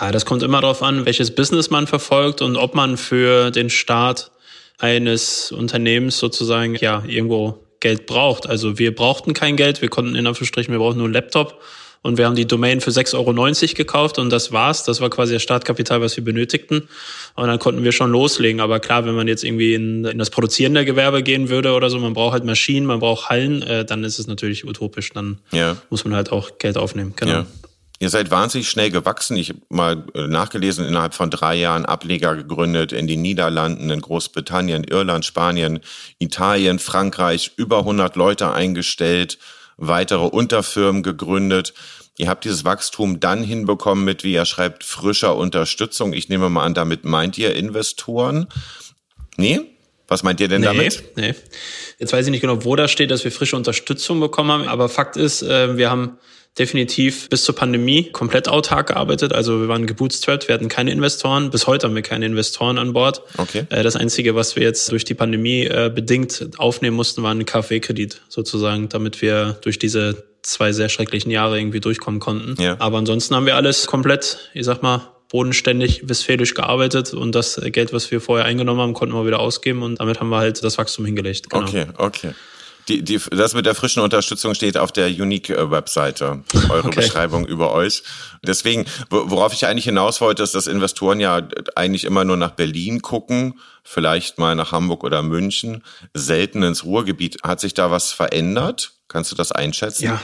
[0.00, 3.70] Ja, das kommt immer darauf an, welches Business man verfolgt und ob man für den
[3.70, 4.32] Start
[4.78, 8.48] eines Unternehmens sozusagen ja irgendwo Geld braucht.
[8.48, 11.60] Also wir brauchten kein Geld, wir konnten in Anführungsstrichen, wir brauchten nur einen Laptop
[12.02, 14.84] und wir haben die Domain für 6,90 Euro gekauft und das war's.
[14.84, 16.88] Das war quasi das Startkapital, was wir benötigten.
[17.34, 18.60] Und dann konnten wir schon loslegen.
[18.60, 21.98] Aber klar, wenn man jetzt irgendwie in, in das produzierende Gewerbe gehen würde oder so,
[21.98, 25.10] man braucht halt Maschinen, man braucht Hallen, äh, dann ist es natürlich utopisch.
[25.12, 25.76] Dann ja.
[25.90, 27.14] muss man halt auch Geld aufnehmen.
[27.16, 27.32] Genau.
[27.32, 27.46] Ja.
[28.00, 29.36] Ihr seid wahnsinnig schnell gewachsen.
[29.36, 34.00] Ich habe mal äh, nachgelesen, innerhalb von drei Jahren Ableger gegründet in den Niederlanden, in
[34.00, 35.80] Großbritannien, Irland, Spanien,
[36.20, 39.38] Italien, Frankreich, über 100 Leute eingestellt,
[39.78, 41.72] weitere Unterfirmen gegründet.
[42.18, 46.12] Ihr habt dieses Wachstum dann hinbekommen mit, wie er schreibt, frischer Unterstützung.
[46.12, 48.48] Ich nehme mal an, damit meint ihr Investoren?
[49.36, 49.60] Nee?
[50.08, 51.16] Was meint ihr denn nee, damit?
[51.16, 51.34] Nee.
[51.98, 54.88] Jetzt weiß ich nicht genau, wo da steht, dass wir frische Unterstützung bekommen haben, aber
[54.88, 56.18] Fakt ist, äh, wir haben
[56.58, 59.32] definitiv bis zur Pandemie komplett autark gearbeitet.
[59.32, 61.50] Also wir waren gebootstrapped, wir hatten keine Investoren.
[61.50, 63.22] Bis heute haben wir keine Investoren an Bord.
[63.36, 63.64] Okay.
[63.70, 67.44] Äh, das Einzige, was wir jetzt durch die Pandemie äh, bedingt aufnehmen mussten, war ein
[67.44, 72.60] KfW-Kredit sozusagen, damit wir durch diese zwei sehr schrecklichen Jahre irgendwie durchkommen konnten.
[72.60, 72.76] Ja.
[72.78, 77.92] Aber ansonsten haben wir alles komplett, ich sag mal, bodenständig westfälisch gearbeitet und das Geld,
[77.92, 80.78] was wir vorher eingenommen haben, konnten wir wieder ausgeben und damit haben wir halt das
[80.78, 81.50] Wachstum hingelegt.
[81.50, 81.64] Genau.
[81.64, 82.30] Okay, okay.
[82.88, 87.00] Die, die, das mit der frischen Unterstützung steht auf der Unique-Webseite, eure okay.
[87.00, 88.02] Beschreibung über euch.
[88.42, 91.46] Deswegen, worauf ich eigentlich hinaus wollte, ist, dass Investoren ja
[91.76, 97.38] eigentlich immer nur nach Berlin gucken, vielleicht mal nach Hamburg oder München, selten ins Ruhrgebiet.
[97.42, 98.92] Hat sich da was verändert?
[99.08, 100.04] Kannst du das einschätzen?
[100.04, 100.20] Ja,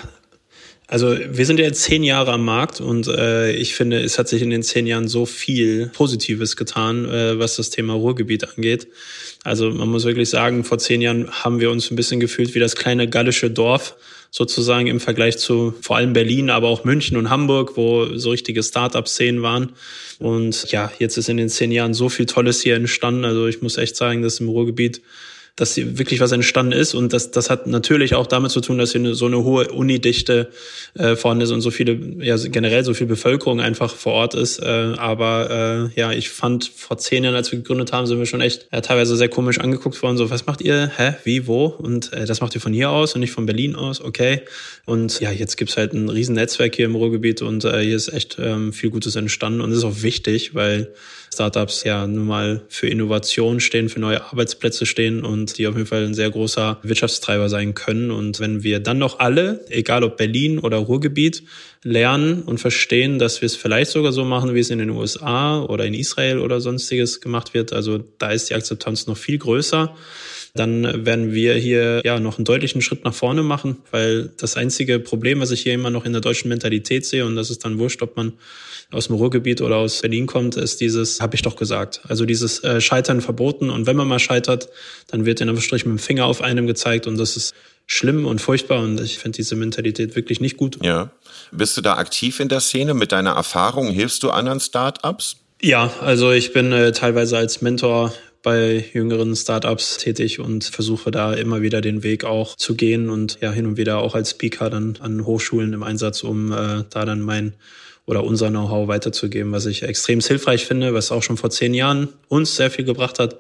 [0.86, 4.28] also wir sind ja jetzt zehn Jahre am Markt und äh, ich finde, es hat
[4.28, 8.88] sich in den zehn Jahren so viel Positives getan, äh, was das Thema Ruhrgebiet angeht.
[9.44, 12.58] Also man muss wirklich sagen, vor zehn Jahren haben wir uns ein bisschen gefühlt wie
[12.58, 13.96] das kleine gallische Dorf
[14.30, 18.62] sozusagen im Vergleich zu vor allem Berlin, aber auch München und Hamburg, wo so richtige
[18.62, 19.72] Start-up-Szenen waren.
[20.18, 23.24] Und ja, jetzt ist in den zehn Jahren so viel Tolles hier entstanden.
[23.24, 25.02] Also ich muss echt sagen, dass im Ruhrgebiet
[25.56, 26.94] dass hier wirklich was entstanden ist.
[26.94, 30.48] Und das, das hat natürlich auch damit zu tun, dass hier so eine hohe Unidichte
[30.94, 34.58] äh, vorhanden ist und so viele, ja generell so viel Bevölkerung einfach vor Ort ist.
[34.58, 34.64] Äh,
[34.96, 38.40] aber äh, ja, ich fand vor zehn Jahren, als wir gegründet haben, sind wir schon
[38.40, 40.16] echt ja, teilweise sehr komisch angeguckt worden.
[40.16, 40.90] So, was macht ihr?
[40.96, 41.14] Hä?
[41.22, 41.46] Wie?
[41.46, 41.66] Wo?
[41.66, 44.00] Und äh, das macht ihr von hier aus und nicht von Berlin aus?
[44.00, 44.40] Okay.
[44.86, 48.08] Und ja, jetzt gibt's halt ein riesen Netzwerk hier im Ruhrgebiet und äh, hier ist
[48.08, 50.92] echt ähm, viel Gutes entstanden und ist auch wichtig, weil
[51.34, 55.86] Startups ja nun mal für Innovation stehen, für neue Arbeitsplätze stehen und die auf jeden
[55.86, 58.10] Fall ein sehr großer Wirtschaftstreiber sein können.
[58.10, 61.42] Und wenn wir dann noch alle, egal ob Berlin oder Ruhrgebiet,
[61.82, 65.62] lernen und verstehen, dass wir es vielleicht sogar so machen, wie es in den USA
[65.62, 69.94] oder in Israel oder sonstiges gemacht wird, also da ist die Akzeptanz noch viel größer
[70.54, 75.00] dann werden wir hier ja noch einen deutlichen Schritt nach vorne machen, weil das einzige
[75.00, 77.78] Problem, was ich hier immer noch in der deutschen Mentalität sehe, und das ist dann
[77.78, 78.34] wurscht, ob man
[78.94, 82.00] aus dem Ruhrgebiet oder aus Berlin kommt, ist dieses, habe ich doch gesagt.
[82.08, 84.68] Also dieses äh, Scheitern verboten und wenn man mal scheitert,
[85.08, 87.54] dann wird in einem Strich mit dem Finger auf einem gezeigt und das ist
[87.86, 90.78] schlimm und furchtbar und ich finde diese Mentalität wirklich nicht gut.
[90.82, 91.10] Ja.
[91.52, 93.90] Bist du da aktiv in der Szene mit deiner Erfahrung?
[93.90, 95.36] Hilfst du anderen Startups?
[95.60, 101.32] Ja, also ich bin äh, teilweise als Mentor bei jüngeren Startups tätig und versuche da
[101.32, 104.68] immer wieder den Weg auch zu gehen und ja hin und wieder auch als Speaker
[104.70, 107.54] dann an Hochschulen im Einsatz, um äh, da dann mein
[108.06, 112.08] oder unser Know-how weiterzugeben, was ich extrem hilfreich finde, was auch schon vor zehn Jahren
[112.28, 113.38] uns sehr viel gebracht hat.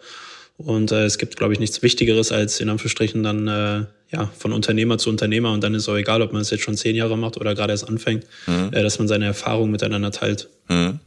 [0.56, 4.52] Und äh, es gibt, glaube ich, nichts Wichtigeres, als in Anführungsstrichen dann äh, ja von
[4.52, 7.18] Unternehmer zu Unternehmer und dann ist auch egal, ob man es jetzt schon zehn Jahre
[7.18, 8.70] macht oder gerade erst anfängt, mhm.
[8.72, 10.48] äh, dass man seine Erfahrungen miteinander teilt.
[10.68, 11.00] Mhm.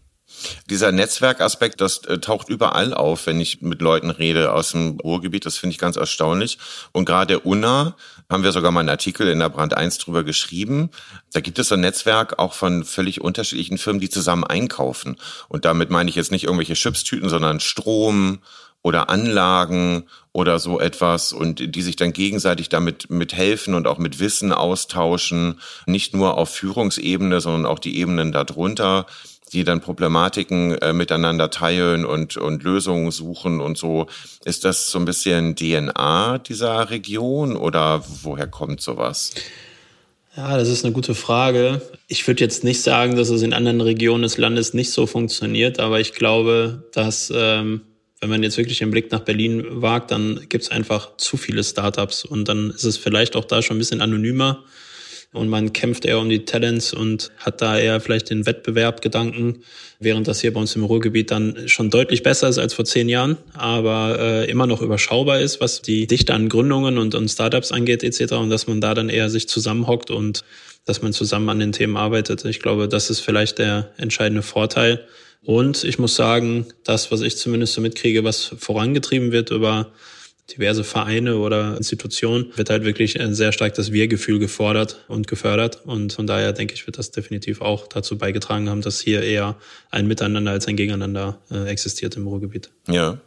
[0.69, 5.45] Dieser Netzwerkaspekt, das äh, taucht überall auf, wenn ich mit Leuten rede aus dem Ruhrgebiet.
[5.45, 6.57] Das finde ich ganz erstaunlich.
[6.91, 7.95] Und gerade UNA
[8.29, 10.89] haben wir sogar mal einen Artikel in der Brand 1 drüber geschrieben.
[11.31, 15.17] Da gibt es ein Netzwerk auch von völlig unterschiedlichen Firmen, die zusammen einkaufen.
[15.47, 18.39] Und damit meine ich jetzt nicht irgendwelche Chipstüten, sondern Strom
[18.83, 23.97] oder Anlagen oder so etwas und die sich dann gegenseitig damit mit helfen und auch
[23.97, 29.07] mit Wissen austauschen, nicht nur auf Führungsebene, sondern auch die Ebenen darunter
[29.53, 34.07] die dann Problematiken äh, miteinander teilen und, und Lösungen suchen und so.
[34.43, 39.31] Ist das so ein bisschen DNA dieser Region oder woher kommt sowas?
[40.35, 41.81] Ja, das ist eine gute Frage.
[42.07, 45.79] Ich würde jetzt nicht sagen, dass es in anderen Regionen des Landes nicht so funktioniert,
[45.79, 47.81] aber ich glaube, dass ähm,
[48.19, 51.63] wenn man jetzt wirklich den Blick nach Berlin wagt, dann gibt es einfach zu viele
[51.63, 54.63] Startups und dann ist es vielleicht auch da schon ein bisschen anonymer
[55.37, 59.63] und man kämpft eher um die Talents und hat da eher vielleicht den Wettbewerbgedanken,
[59.99, 63.09] während das hier bei uns im Ruhrgebiet dann schon deutlich besser ist als vor zehn
[63.09, 67.71] Jahren, aber äh, immer noch überschaubar ist, was die Dichte an Gründungen und, und Startups
[67.71, 68.33] angeht etc.
[68.33, 70.43] und dass man da dann eher sich zusammenhockt und
[70.85, 72.45] dass man zusammen an den Themen arbeitet.
[72.45, 75.05] Ich glaube, das ist vielleicht der entscheidende Vorteil.
[75.43, 79.91] Und ich muss sagen, das, was ich zumindest so mitkriege, was vorangetrieben wird über
[80.51, 85.81] diverse Vereine oder Institutionen, wird halt wirklich sehr stark das Wir-Gefühl gefordert und gefördert.
[85.85, 89.55] Und von daher denke ich, wird das definitiv auch dazu beigetragen haben, dass hier eher
[89.91, 92.69] ein Miteinander als ein Gegeneinander äh, existiert im Ruhrgebiet.
[92.87, 93.17] Ja.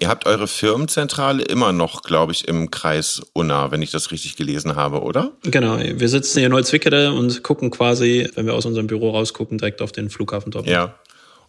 [0.00, 4.36] Ihr habt eure Firmenzentrale immer noch, glaube ich, im Kreis Unna, wenn ich das richtig
[4.36, 5.32] gelesen habe, oder?
[5.44, 9.58] Genau, wir sitzen hier in Neuzwickede und gucken quasi, wenn wir aus unserem Büro rausgucken,
[9.58, 10.74] direkt auf den Flughafen Dortmund.
[10.74, 10.94] Ja.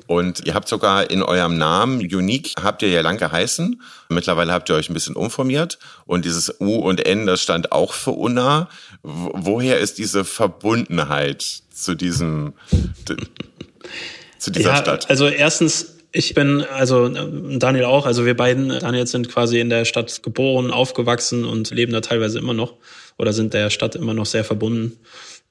[0.07, 3.81] Und ihr habt sogar in eurem Namen Unique habt ihr ja lang geheißen.
[4.09, 5.79] Mittlerweile habt ihr euch ein bisschen umformiert.
[6.05, 8.69] Und dieses U und N, das stand auch für Unna.
[9.01, 12.53] Woher ist diese Verbundenheit zu diesem,
[14.37, 15.09] zu dieser ja, Stadt?
[15.09, 19.85] Also erstens, ich bin, also Daniel auch, also wir beiden, Daniel sind quasi in der
[19.85, 22.75] Stadt geboren, aufgewachsen und leben da teilweise immer noch
[23.17, 24.97] oder sind der Stadt immer noch sehr verbunden.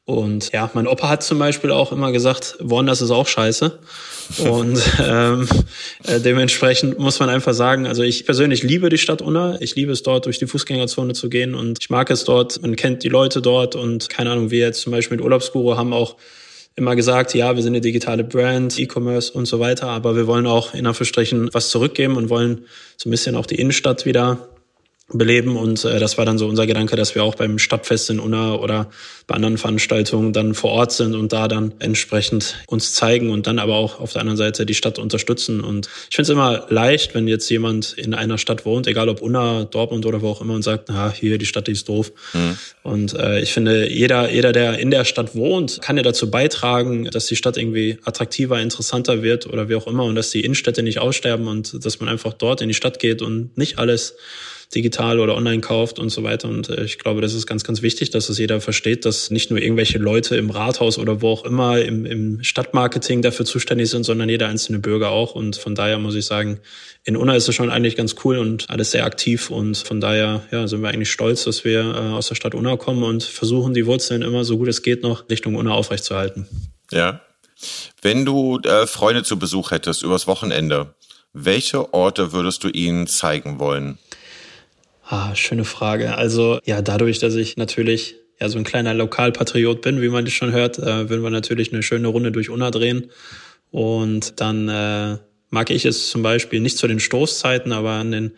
[0.05, 3.79] Und ja, mein Opa hat zum Beispiel auch immer gesagt, Woanders ist auch scheiße.
[4.39, 5.49] Und ähm,
[6.05, 9.61] äh, dementsprechend muss man einfach sagen, also ich persönlich liebe die Stadt Unna.
[9.61, 12.61] Ich liebe es dort, durch die Fußgängerzone zu gehen und ich mag es dort.
[12.63, 15.93] Man kennt die Leute dort und keine Ahnung, wir jetzt zum Beispiel mit Urlaubsguru haben
[15.93, 16.17] auch
[16.75, 20.47] immer gesagt, ja, wir sind eine digitale Brand, E-Commerce und so weiter, aber wir wollen
[20.47, 24.49] auch in Anführungsstrichen was zurückgeben und wollen so ein bisschen auch die Innenstadt wieder
[25.19, 25.57] beleben.
[25.57, 28.55] Und äh, das war dann so unser Gedanke, dass wir auch beim Stadtfest in Unna
[28.55, 28.91] oder
[29.27, 33.59] bei anderen Veranstaltungen dann vor Ort sind und da dann entsprechend uns zeigen und dann
[33.59, 35.61] aber auch auf der anderen Seite die Stadt unterstützen.
[35.61, 39.23] Und ich finde es immer leicht, wenn jetzt jemand in einer Stadt wohnt, egal ob
[39.23, 42.13] Unna, Dortmund oder wo auch immer, und sagt, na, hier, die Stadt, die ist doof.
[42.33, 42.59] Mhm.
[42.83, 47.05] Und äh, ich finde, jeder, jeder, der in der Stadt wohnt, kann ja dazu beitragen,
[47.05, 50.83] dass die Stadt irgendwie attraktiver, interessanter wird oder wie auch immer und dass die Innenstädte
[50.83, 54.17] nicht aussterben und dass man einfach dort in die Stadt geht und nicht alles
[54.75, 56.49] digital oder online kauft und so weiter.
[56.49, 59.51] Und äh, ich glaube, das ist ganz, ganz wichtig, dass es jeder versteht, dass nicht
[59.51, 64.05] nur irgendwelche Leute im Rathaus oder wo auch immer im, im Stadtmarketing dafür zuständig sind,
[64.05, 65.35] sondern jeder einzelne Bürger auch.
[65.35, 66.61] Und von daher muss ich sagen,
[67.05, 69.51] in Unna ist es schon eigentlich ganz cool und alles sehr aktiv.
[69.51, 72.77] Und von daher ja, sind wir eigentlich stolz, dass wir äh, aus der Stadt Unna
[72.77, 76.47] kommen und versuchen, die Wurzeln immer so gut es geht noch Richtung Unna aufrechtzuerhalten.
[76.91, 77.21] Ja.
[78.01, 80.95] Wenn du äh, Freunde zu Besuch hättest übers Wochenende,
[81.33, 83.99] welche Orte würdest du ihnen zeigen wollen?
[85.13, 86.17] Ah, schöne Frage.
[86.17, 90.33] Also ja, dadurch, dass ich natürlich ja so ein kleiner Lokalpatriot bin, wie man das
[90.33, 93.11] schon hört, äh, würden wir natürlich eine schöne Runde durch Unna drehen.
[93.71, 95.19] Und dann äh,
[95.51, 98.33] mag ich es zum Beispiel nicht zu den Stoßzeiten, aber an den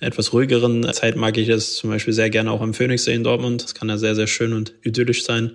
[0.00, 3.62] etwas ruhigeren Zeiten mag ich es zum Beispiel sehr gerne auch am Phoenixsee in Dortmund.
[3.62, 5.52] Das kann ja sehr, sehr schön und idyllisch sein.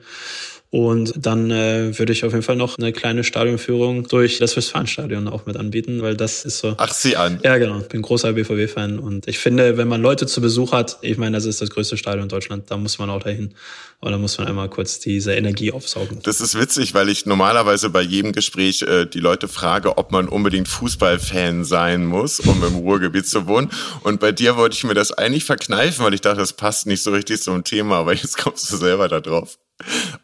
[0.74, 5.28] Und dann äh, würde ich auf jeden Fall noch eine kleine Stadionführung durch das Westfalenstadion
[5.28, 6.76] auch mit anbieten, weil das ist so.
[6.78, 7.42] Ach, sie an.
[7.44, 7.80] Ja, genau.
[7.80, 11.36] Ich bin großer BVB-Fan und ich finde, wenn man Leute zu Besuch hat, ich meine,
[11.36, 13.54] das ist das größte Stadion in Deutschland, da muss man auch dahin.
[14.00, 16.20] Und da muss man einmal kurz diese Energie aufsaugen.
[16.24, 20.30] Das ist witzig, weil ich normalerweise bei jedem Gespräch äh, die Leute frage, ob man
[20.30, 23.70] unbedingt Fußballfan sein muss, um im Ruhrgebiet zu wohnen.
[24.04, 27.04] Und bei dir wollte ich mir das eigentlich verkneifen, weil ich dachte, das passt nicht
[27.04, 29.58] so richtig zum Thema, aber jetzt kommst du selber da drauf.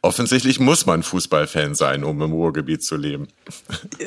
[0.01, 3.27] Offensichtlich muss man Fußballfan sein, um im Ruhrgebiet zu leben.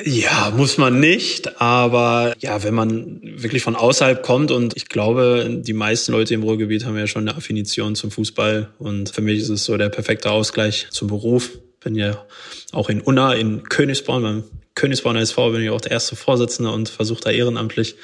[0.04, 1.60] Ja, muss man nicht.
[1.60, 6.42] Aber ja, wenn man wirklich von außerhalb kommt und ich glaube, die meisten Leute im
[6.42, 8.70] Ruhrgebiet haben ja schon eine Affinition zum Fußball.
[8.78, 11.50] Und für mich ist es so der perfekte Ausgleich zum Beruf.
[11.80, 12.24] Bin ja
[12.72, 14.44] auch in Unna, in Königsborn beim
[14.80, 17.96] Königsborn SV bin ich auch der erste Vorsitzende und versuche da ehrenamtlich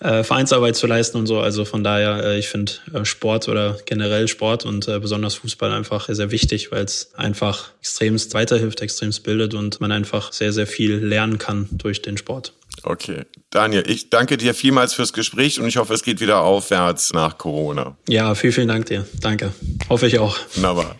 [0.00, 1.38] äh, Vereinsarbeit zu leisten und so.
[1.38, 5.70] Also von daher, äh, ich finde äh, Sport oder generell Sport und äh, besonders Fußball
[5.70, 10.66] einfach sehr wichtig, weil es einfach extremst weiterhilft, extremst bildet und man einfach sehr, sehr
[10.66, 12.54] viel lernen kann durch den Sport.
[12.82, 13.22] Okay.
[13.50, 17.38] Daniel, ich danke dir vielmals fürs Gespräch und ich hoffe, es geht wieder aufwärts nach
[17.38, 17.96] Corona.
[18.08, 19.06] Ja, vielen, vielen Dank dir.
[19.20, 19.52] Danke.
[19.88, 20.36] Hoffe ich auch.
[20.56, 20.96] Wunderbar.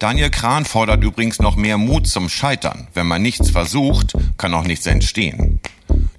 [0.00, 2.88] Daniel Kran fordert übrigens noch mehr Mut zum Scheitern.
[2.94, 5.60] Wenn man nichts versucht, kann auch nichts entstehen.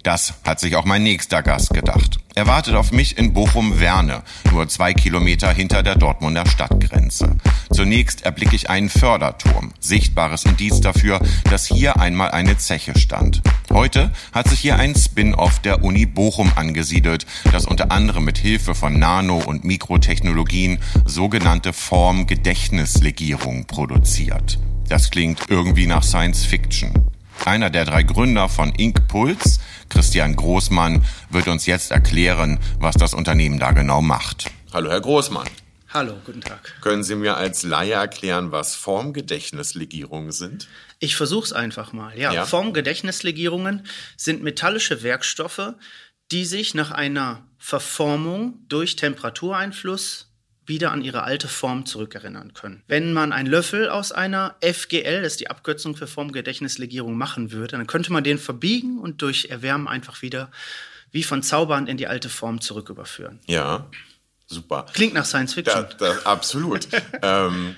[0.03, 2.17] Das hat sich auch mein nächster Gast gedacht.
[2.33, 7.35] Er wartet auf mich in Bochum-Werne, nur zwei Kilometer hinter der Dortmunder Stadtgrenze.
[7.71, 11.19] Zunächst erblicke ich einen Förderturm, sichtbares Indiz dafür,
[11.49, 13.41] dass hier einmal eine Zeche stand.
[13.71, 18.73] Heute hat sich hier ein Spin-off der Uni Bochum angesiedelt, das unter anderem mit Hilfe
[18.73, 24.57] von Nano- und Mikrotechnologien sogenannte Formgedächtnislegierung produziert.
[24.87, 27.10] Das klingt irgendwie nach Science Fiction.
[27.45, 33.57] Einer der drei Gründer von Inkpuls, Christian Großmann, wird uns jetzt erklären, was das Unternehmen
[33.59, 34.51] da genau macht.
[34.71, 35.47] Hallo, Herr Großmann.
[35.91, 36.75] Hallo, guten Tag.
[36.81, 40.67] Können Sie mir als Laie erklären, was Formgedächtnislegierungen sind?
[40.99, 42.17] Ich versuche es einfach mal.
[42.17, 42.45] Ja, Ja.
[42.45, 45.73] Formgedächtnislegierungen sind metallische Werkstoffe,
[46.31, 50.30] die sich nach einer Verformung durch Temperatureinfluss
[50.71, 52.81] wieder an ihre alte Form zurückerinnern können.
[52.87, 57.77] Wenn man einen Löffel aus einer FGL, das ist die Abkürzung für Formgedächtnislegierung, machen würde,
[57.77, 60.49] dann könnte man den verbiegen und durch Erwärmen einfach wieder
[61.11, 63.39] wie von Zaubern in die alte Form zurücküberführen.
[63.45, 63.85] Ja,
[64.47, 64.85] super.
[64.93, 65.85] Klingt nach Science Fiction.
[65.99, 66.87] Da, da, absolut.
[67.21, 67.75] ähm,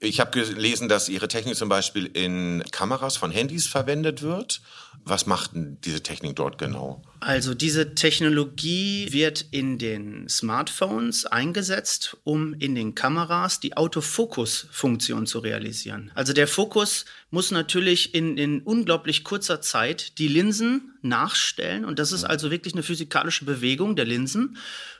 [0.00, 4.60] ich habe gelesen, dass Ihre Technik zum Beispiel in Kameras von Handys verwendet wird.
[5.04, 7.02] Was macht denn diese Technik dort genau?
[7.20, 15.38] Also diese Technologie wird in den Smartphones eingesetzt, um in den Kameras die Autofokus-Funktion zu
[15.38, 16.10] realisieren.
[16.14, 22.10] Also der Fokus muss natürlich in, in unglaublich kurzer Zeit die Linsen nachstellen und das
[22.10, 24.56] ist also wirklich eine physikalische Bewegung der Linsen.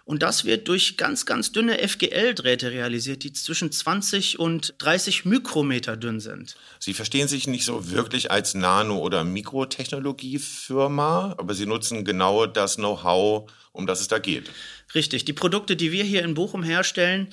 [0.07, 5.97] Und das wird durch ganz, ganz dünne FGL-Drähte realisiert, die zwischen 20 und 30 Mikrometer
[5.97, 6.55] dünn sind.
[6.79, 12.77] Sie verstehen sich nicht so wirklich als Nano- oder Mikrotechnologiefirma, aber Sie nutzen genau das
[12.77, 14.49] Know-how, um das es da geht.
[14.95, 15.25] Richtig.
[15.25, 17.27] Die Produkte, die wir hier in Bochum herstellen,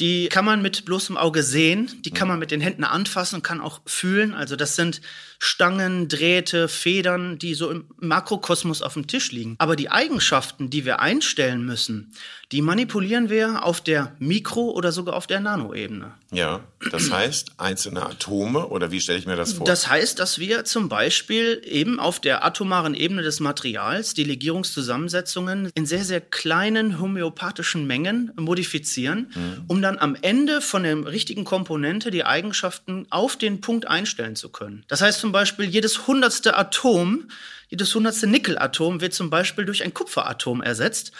[0.00, 3.42] die kann man mit bloßem Auge sehen, die kann man mit den Händen anfassen und
[3.42, 4.34] kann auch fühlen.
[4.34, 5.00] Also das sind
[5.38, 9.56] Stangen, Drähte, Federn, die so im Makrokosmos auf dem Tisch liegen.
[9.58, 12.12] Aber die Eigenschaften, die wir einstellen müssen,
[12.52, 16.12] die manipulieren wir auf der Mikro- oder sogar auf der Nanoebene.
[16.32, 19.66] Ja, das heißt einzelne Atome oder wie stelle ich mir das vor?
[19.66, 25.70] Das heißt, dass wir zum Beispiel eben auf der atomaren Ebene des Materials die Legierungszusammensetzungen
[25.74, 29.32] in sehr, sehr kleinen homöopathischen Mengen modifizieren,
[29.68, 34.48] um dann am Ende von der richtigen Komponente die Eigenschaften auf den Punkt einstellen zu
[34.50, 34.84] können.
[34.88, 37.28] Das heißt zum Beispiel, jedes hundertste Atom,
[37.68, 41.12] jedes hundertste Nickelatom wird zum Beispiel durch ein Kupferatom ersetzt.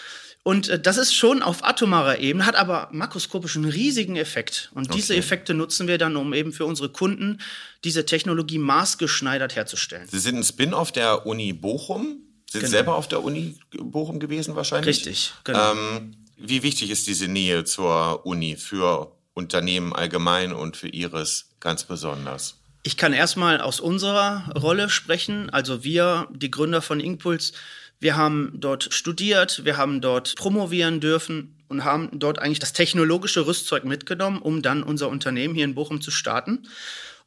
[0.43, 4.71] Und äh, das ist schon auf atomarer Ebene, hat aber makroskopisch einen riesigen Effekt.
[4.73, 5.19] Und diese Okay.
[5.19, 7.37] Effekte nutzen wir dann, um eben für unsere Kunden
[7.83, 10.07] diese Technologie maßgeschneidert herzustellen.
[10.09, 12.21] Sie sind ein Spin-off der Uni Bochum.
[12.49, 12.71] Sind Genau.
[12.71, 14.87] selber auf der Uni Bochum gewesen wahrscheinlich?
[14.97, 15.71] Richtig, genau.
[15.73, 21.83] Ähm, wie wichtig ist diese Nähe zur Uni für Unternehmen allgemein und für Ihres ganz
[21.83, 22.57] besonders?
[22.83, 25.49] Ich kann erstmal aus unserer Rolle sprechen.
[25.51, 27.53] Also wir, die Gründer von Inkpuls,
[27.99, 33.45] wir haben dort studiert, wir haben dort promovieren dürfen und haben dort eigentlich das technologische
[33.45, 36.67] Rüstzeug mitgenommen, um dann unser Unternehmen hier in Bochum zu starten.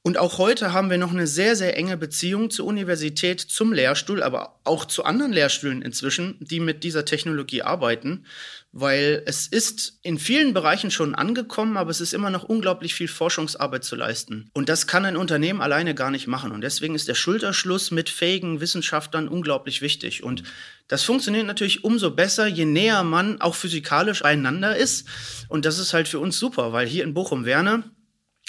[0.06, 4.22] Und auch heute haben wir noch eine sehr, sehr enge Beziehung zur Universität, zum Lehrstuhl,
[4.22, 8.26] aber auch zu anderen Lehrstühlen inzwischen, die mit dieser Technologie arbeiten,
[8.70, 13.08] weil es ist in vielen Bereichen schon angekommen, aber es ist immer noch unglaublich viel
[13.08, 14.50] Forschungsarbeit zu leisten.
[14.52, 16.52] Und das kann ein Unternehmen alleine gar nicht machen.
[16.52, 20.22] Und deswegen ist der Schulterschluss mit fähigen Wissenschaftlern unglaublich wichtig.
[20.22, 20.42] Und
[20.86, 25.08] das funktioniert natürlich umso besser, je näher man auch physikalisch beieinander ist.
[25.48, 27.84] Und das ist halt für uns super, weil hier in Bochum-Werne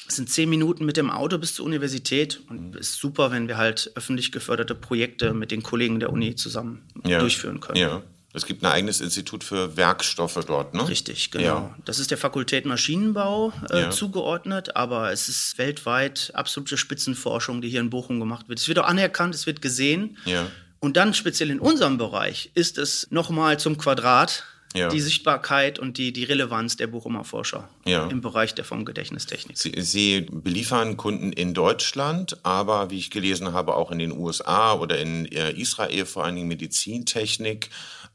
[0.08, 3.48] es sind zehn Minuten mit dem Auto bis zur Universität und es ist super, wenn
[3.48, 7.78] wir halt öffentlich geförderte Projekte mit den Kollegen der Uni zusammen durchführen können.
[7.80, 8.04] Ja.
[8.34, 10.86] Es gibt ein eigenes Institut für Werkstoffe dort, ne?
[10.90, 11.44] Richtig, genau.
[11.46, 11.76] Ja.
[11.86, 13.90] Das ist der Fakultät Maschinenbau äh, Ja.
[13.92, 18.60] zugeordnet, aber es ist weltweit absolute Spitzenforschung, die hier in Bochum gemacht wird.
[18.60, 20.18] Es wird auch anerkannt, es wird gesehen.
[20.26, 20.48] Ja.
[20.82, 24.44] Und dann speziell in unserem Bereich ist es nochmal zum Quadrat
[24.76, 24.90] Ja.
[24.90, 28.08] die Sichtbarkeit und die, die Relevanz der Bochumer Forscher Ja.
[28.08, 29.58] im Bereich der Formgedächtnistechnik.
[29.58, 34.74] Sie, Sie beliefern Kunden in Deutschland, aber wie ich gelesen habe, auch in den USA
[34.74, 37.70] oder in äh, Israel, vor allen Dingen Medizintechnik.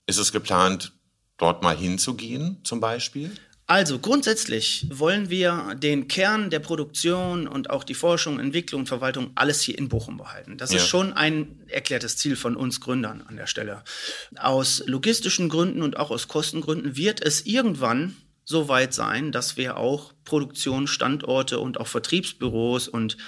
[0.07, 0.93] Ist es geplant,
[1.39, 3.33] dort mal hinzugehen, zum Beispiel?
[3.71, 9.61] Also grundsätzlich wollen wir den Kern der Produktion und auch die Forschung, Entwicklung, Verwaltung alles
[9.61, 10.59] hier in Bochum behalten.
[10.59, 10.79] Das Ja.
[10.79, 13.85] ist schon ein erklärtes Ziel von uns Gründern an der Stelle.
[14.37, 19.77] Aus logistischen Gründen und auch aus Kostengründen wird es irgendwann so weit sein, dass wir
[19.77, 23.19] auch Produktionsstandorte und auch Vertriebsbüros und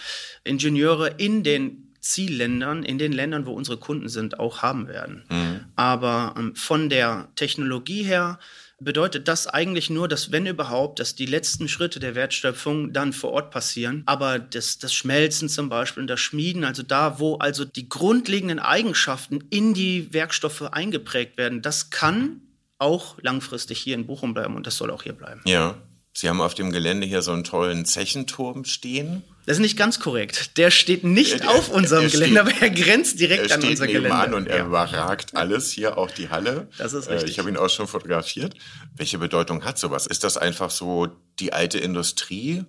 [0.43, 5.23] Ingenieure in den Zielländern, in den Ländern, wo unsere Kunden sind, auch haben werden.
[5.77, 8.41] Aber ähm, von der Technologie her
[8.85, 13.33] bedeutet das eigentlich nur, dass wenn überhaupt, dass die letzten Schritte der Wertschöpfung dann vor
[13.33, 14.03] Ort passieren.
[14.07, 18.59] Aber das, das Schmelzen zum Beispiel und das Schmieden, also da, wo also die grundlegenden
[18.59, 22.41] Eigenschaften in die Werkstoffe eingeprägt werden, das kann
[22.79, 25.41] auch langfristig hier in Bochum bleiben und das soll auch hier bleiben.
[25.45, 25.77] Ja.
[26.15, 29.23] Sie haben auf dem Gelände hier so einen tollen Zechenturm stehen.
[29.45, 30.57] Das ist nicht ganz korrekt.
[30.57, 34.15] Der steht nicht der, auf unserem Gelände, aber er grenzt direkt er an unser Gelände.
[34.15, 34.67] An und er ja.
[34.67, 36.69] überragt alles hier, auch die Halle.
[36.79, 37.33] Das ist richtig.
[37.33, 38.55] Ich habe ihn auch schon fotografiert.
[38.97, 40.07] Welche Bedeutung hat sowas?
[40.07, 41.09] Ist das einfach so
[41.41, 42.65] die alte Industrie?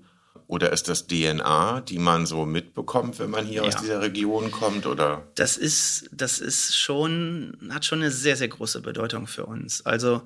[0.48, 3.68] Oder ist das DNA, die man so mitbekommt, wenn man hier ja.
[3.68, 4.86] aus dieser Region kommt?
[4.86, 5.24] Oder?
[5.36, 9.86] Das ist, das ist schon, hat schon eine sehr, sehr große Bedeutung für uns.
[9.86, 10.22] Also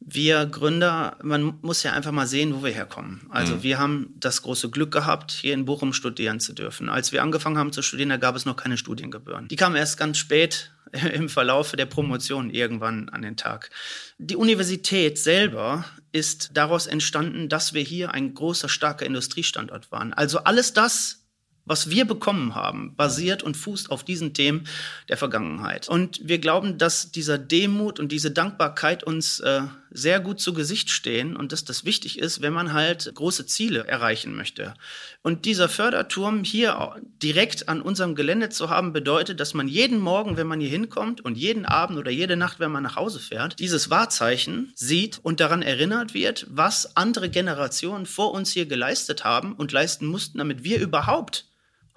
[0.00, 3.26] wir Gründer, man muss ja einfach mal sehen, wo wir herkommen.
[3.30, 3.62] Also mhm.
[3.62, 6.88] wir haben das große Glück gehabt, hier in Bochum studieren zu dürfen.
[6.88, 9.48] Als wir angefangen haben zu studieren, da gab es noch keine Studiengebühren.
[9.48, 10.72] Die kamen erst ganz spät
[11.14, 13.70] im Verlauf der Promotion irgendwann an den Tag.
[14.18, 20.12] Die Universität selber ist daraus entstanden, dass wir hier ein großer, starker Industriestandort waren.
[20.12, 21.26] Also alles das,
[21.64, 24.66] was wir bekommen haben, basiert und fußt auf diesen Themen
[25.08, 25.88] der Vergangenheit.
[25.88, 30.90] Und wir glauben, dass dieser Demut und diese Dankbarkeit uns äh, sehr gut zu Gesicht
[30.90, 34.74] stehen und dass das wichtig ist, wenn man halt große Ziele erreichen möchte.
[35.22, 40.36] Und dieser Förderturm hier direkt an unserem Gelände zu haben, bedeutet, dass man jeden Morgen,
[40.36, 43.58] wenn man hier hinkommt und jeden Abend oder jede Nacht, wenn man nach Hause fährt,
[43.58, 49.54] dieses Wahrzeichen sieht und daran erinnert wird, was andere Generationen vor uns hier geleistet haben
[49.54, 51.46] und leisten mussten, damit wir überhaupt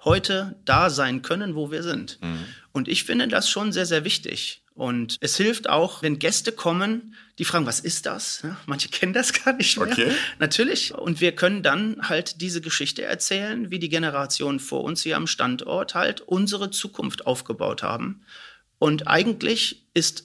[0.04, 2.18] heute da sein können, wo wir sind.
[2.20, 2.44] Mhm.
[2.72, 4.61] Und ich finde das schon sehr, sehr wichtig.
[4.74, 8.40] Und es hilft auch, wenn Gäste kommen, die fragen, was ist das?
[8.42, 9.88] Ja, manche kennen das gar nicht mehr.
[9.88, 10.12] Okay.
[10.38, 10.94] Natürlich.
[10.94, 15.26] Und wir können dann halt diese Geschichte erzählen, wie die Generationen vor uns hier am
[15.26, 18.22] Standort halt unsere Zukunft aufgebaut haben.
[18.78, 20.24] Und eigentlich ist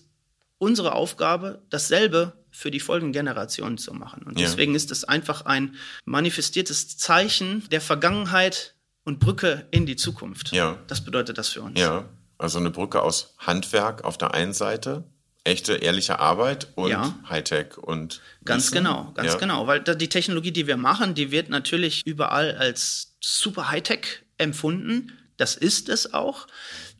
[0.57, 4.23] unsere Aufgabe dasselbe für die folgenden Generationen zu machen.
[4.23, 4.47] Und ja.
[4.47, 5.75] deswegen ist es einfach ein
[6.05, 8.73] manifestiertes Zeichen der Vergangenheit,
[9.07, 10.51] und Brücke in die Zukunft.
[10.51, 10.77] Ja.
[10.87, 11.79] Das bedeutet das für uns.
[11.79, 15.03] Ja, also eine Brücke aus Handwerk auf der einen Seite,
[15.43, 17.17] echte, ehrliche Arbeit und ja.
[17.29, 18.75] Hightech und ganz Wissen.
[18.75, 19.39] genau, ganz ja.
[19.39, 25.13] genau, weil die Technologie, die wir machen, die wird natürlich überall als super Hightech empfunden.
[25.37, 26.47] Das ist es auch.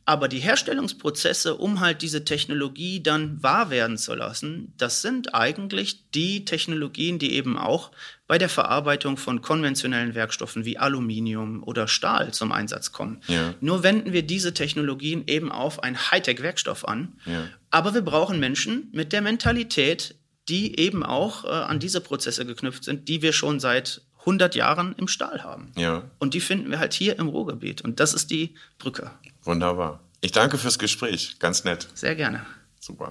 [0.08, 6.10] Aber die Herstellungsprozesse, um halt diese Technologie dann wahr werden zu lassen, das sind eigentlich
[6.12, 7.90] die Technologien, die eben auch
[8.26, 13.20] bei der Verarbeitung von konventionellen Werkstoffen wie Aluminium oder Stahl zum Einsatz kommen.
[13.26, 13.52] Ja.
[13.60, 17.12] Nur wenden wir diese Technologien eben auf einen Hightech-Werkstoff an.
[17.26, 17.46] Ja.
[17.70, 20.14] Aber wir brauchen Menschen mit der Mentalität,
[20.48, 24.94] die eben auch äh, an diese Prozesse geknüpft sind, die wir schon seit 100 Jahren
[24.98, 25.72] im Stahl haben.
[25.76, 26.04] Ja.
[26.18, 27.80] Und die finden wir halt hier im Ruhrgebiet.
[27.82, 29.10] Und das ist die Brücke.
[29.42, 30.00] Wunderbar.
[30.20, 31.38] Ich danke fürs Gespräch.
[31.38, 31.88] Ganz nett.
[31.94, 32.44] Sehr gerne.
[32.78, 33.10] Super.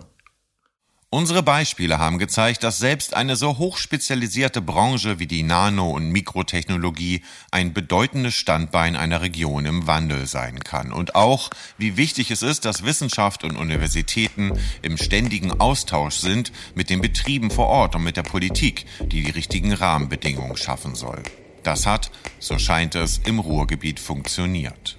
[1.09, 7.23] Unsere Beispiele haben gezeigt, dass selbst eine so hochspezialisierte Branche wie die Nano- und Mikrotechnologie
[7.49, 10.91] ein bedeutendes Standbein einer Region im Wandel sein kann.
[10.91, 14.51] Und auch, wie wichtig es ist, dass Wissenschaft und Universitäten
[14.81, 19.31] im ständigen Austausch sind mit den Betrieben vor Ort und mit der Politik, die die
[19.31, 21.23] richtigen Rahmenbedingungen schaffen soll.
[21.67, 24.95] Das hat, so scheint es, im Ruhrgebiet funktioniert.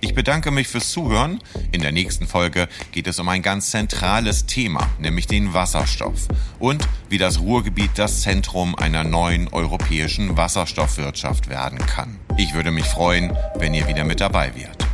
[0.00, 1.40] Ich bedanke mich fürs Zuhören.
[1.72, 6.28] In der nächsten Folge geht es um ein ganz zentrales Thema, nämlich den Wasserstoff
[6.60, 12.20] und wie das Ruhrgebiet das Zentrum einer neuen europäischen Wasserstoffwirtschaft werden kann.
[12.36, 14.91] Ich würde mich freuen, wenn ihr wieder mit dabei wärt.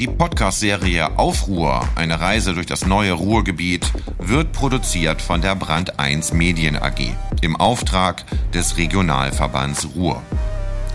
[0.00, 6.32] Die Podcast-Serie Aufruhr, eine Reise durch das neue Ruhrgebiet, wird produziert von der Brand 1
[6.32, 10.20] Medien AG im Auftrag des Regionalverbands Ruhr.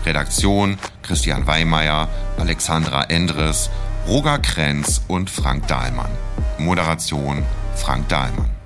[0.04, 3.70] Redaktion Christian Weimeyer, Alexandra Endres,
[4.06, 6.10] Roger Krenz und Frank Dahlmann.
[6.58, 7.42] Moderation
[7.76, 8.59] Frank Dahlmann.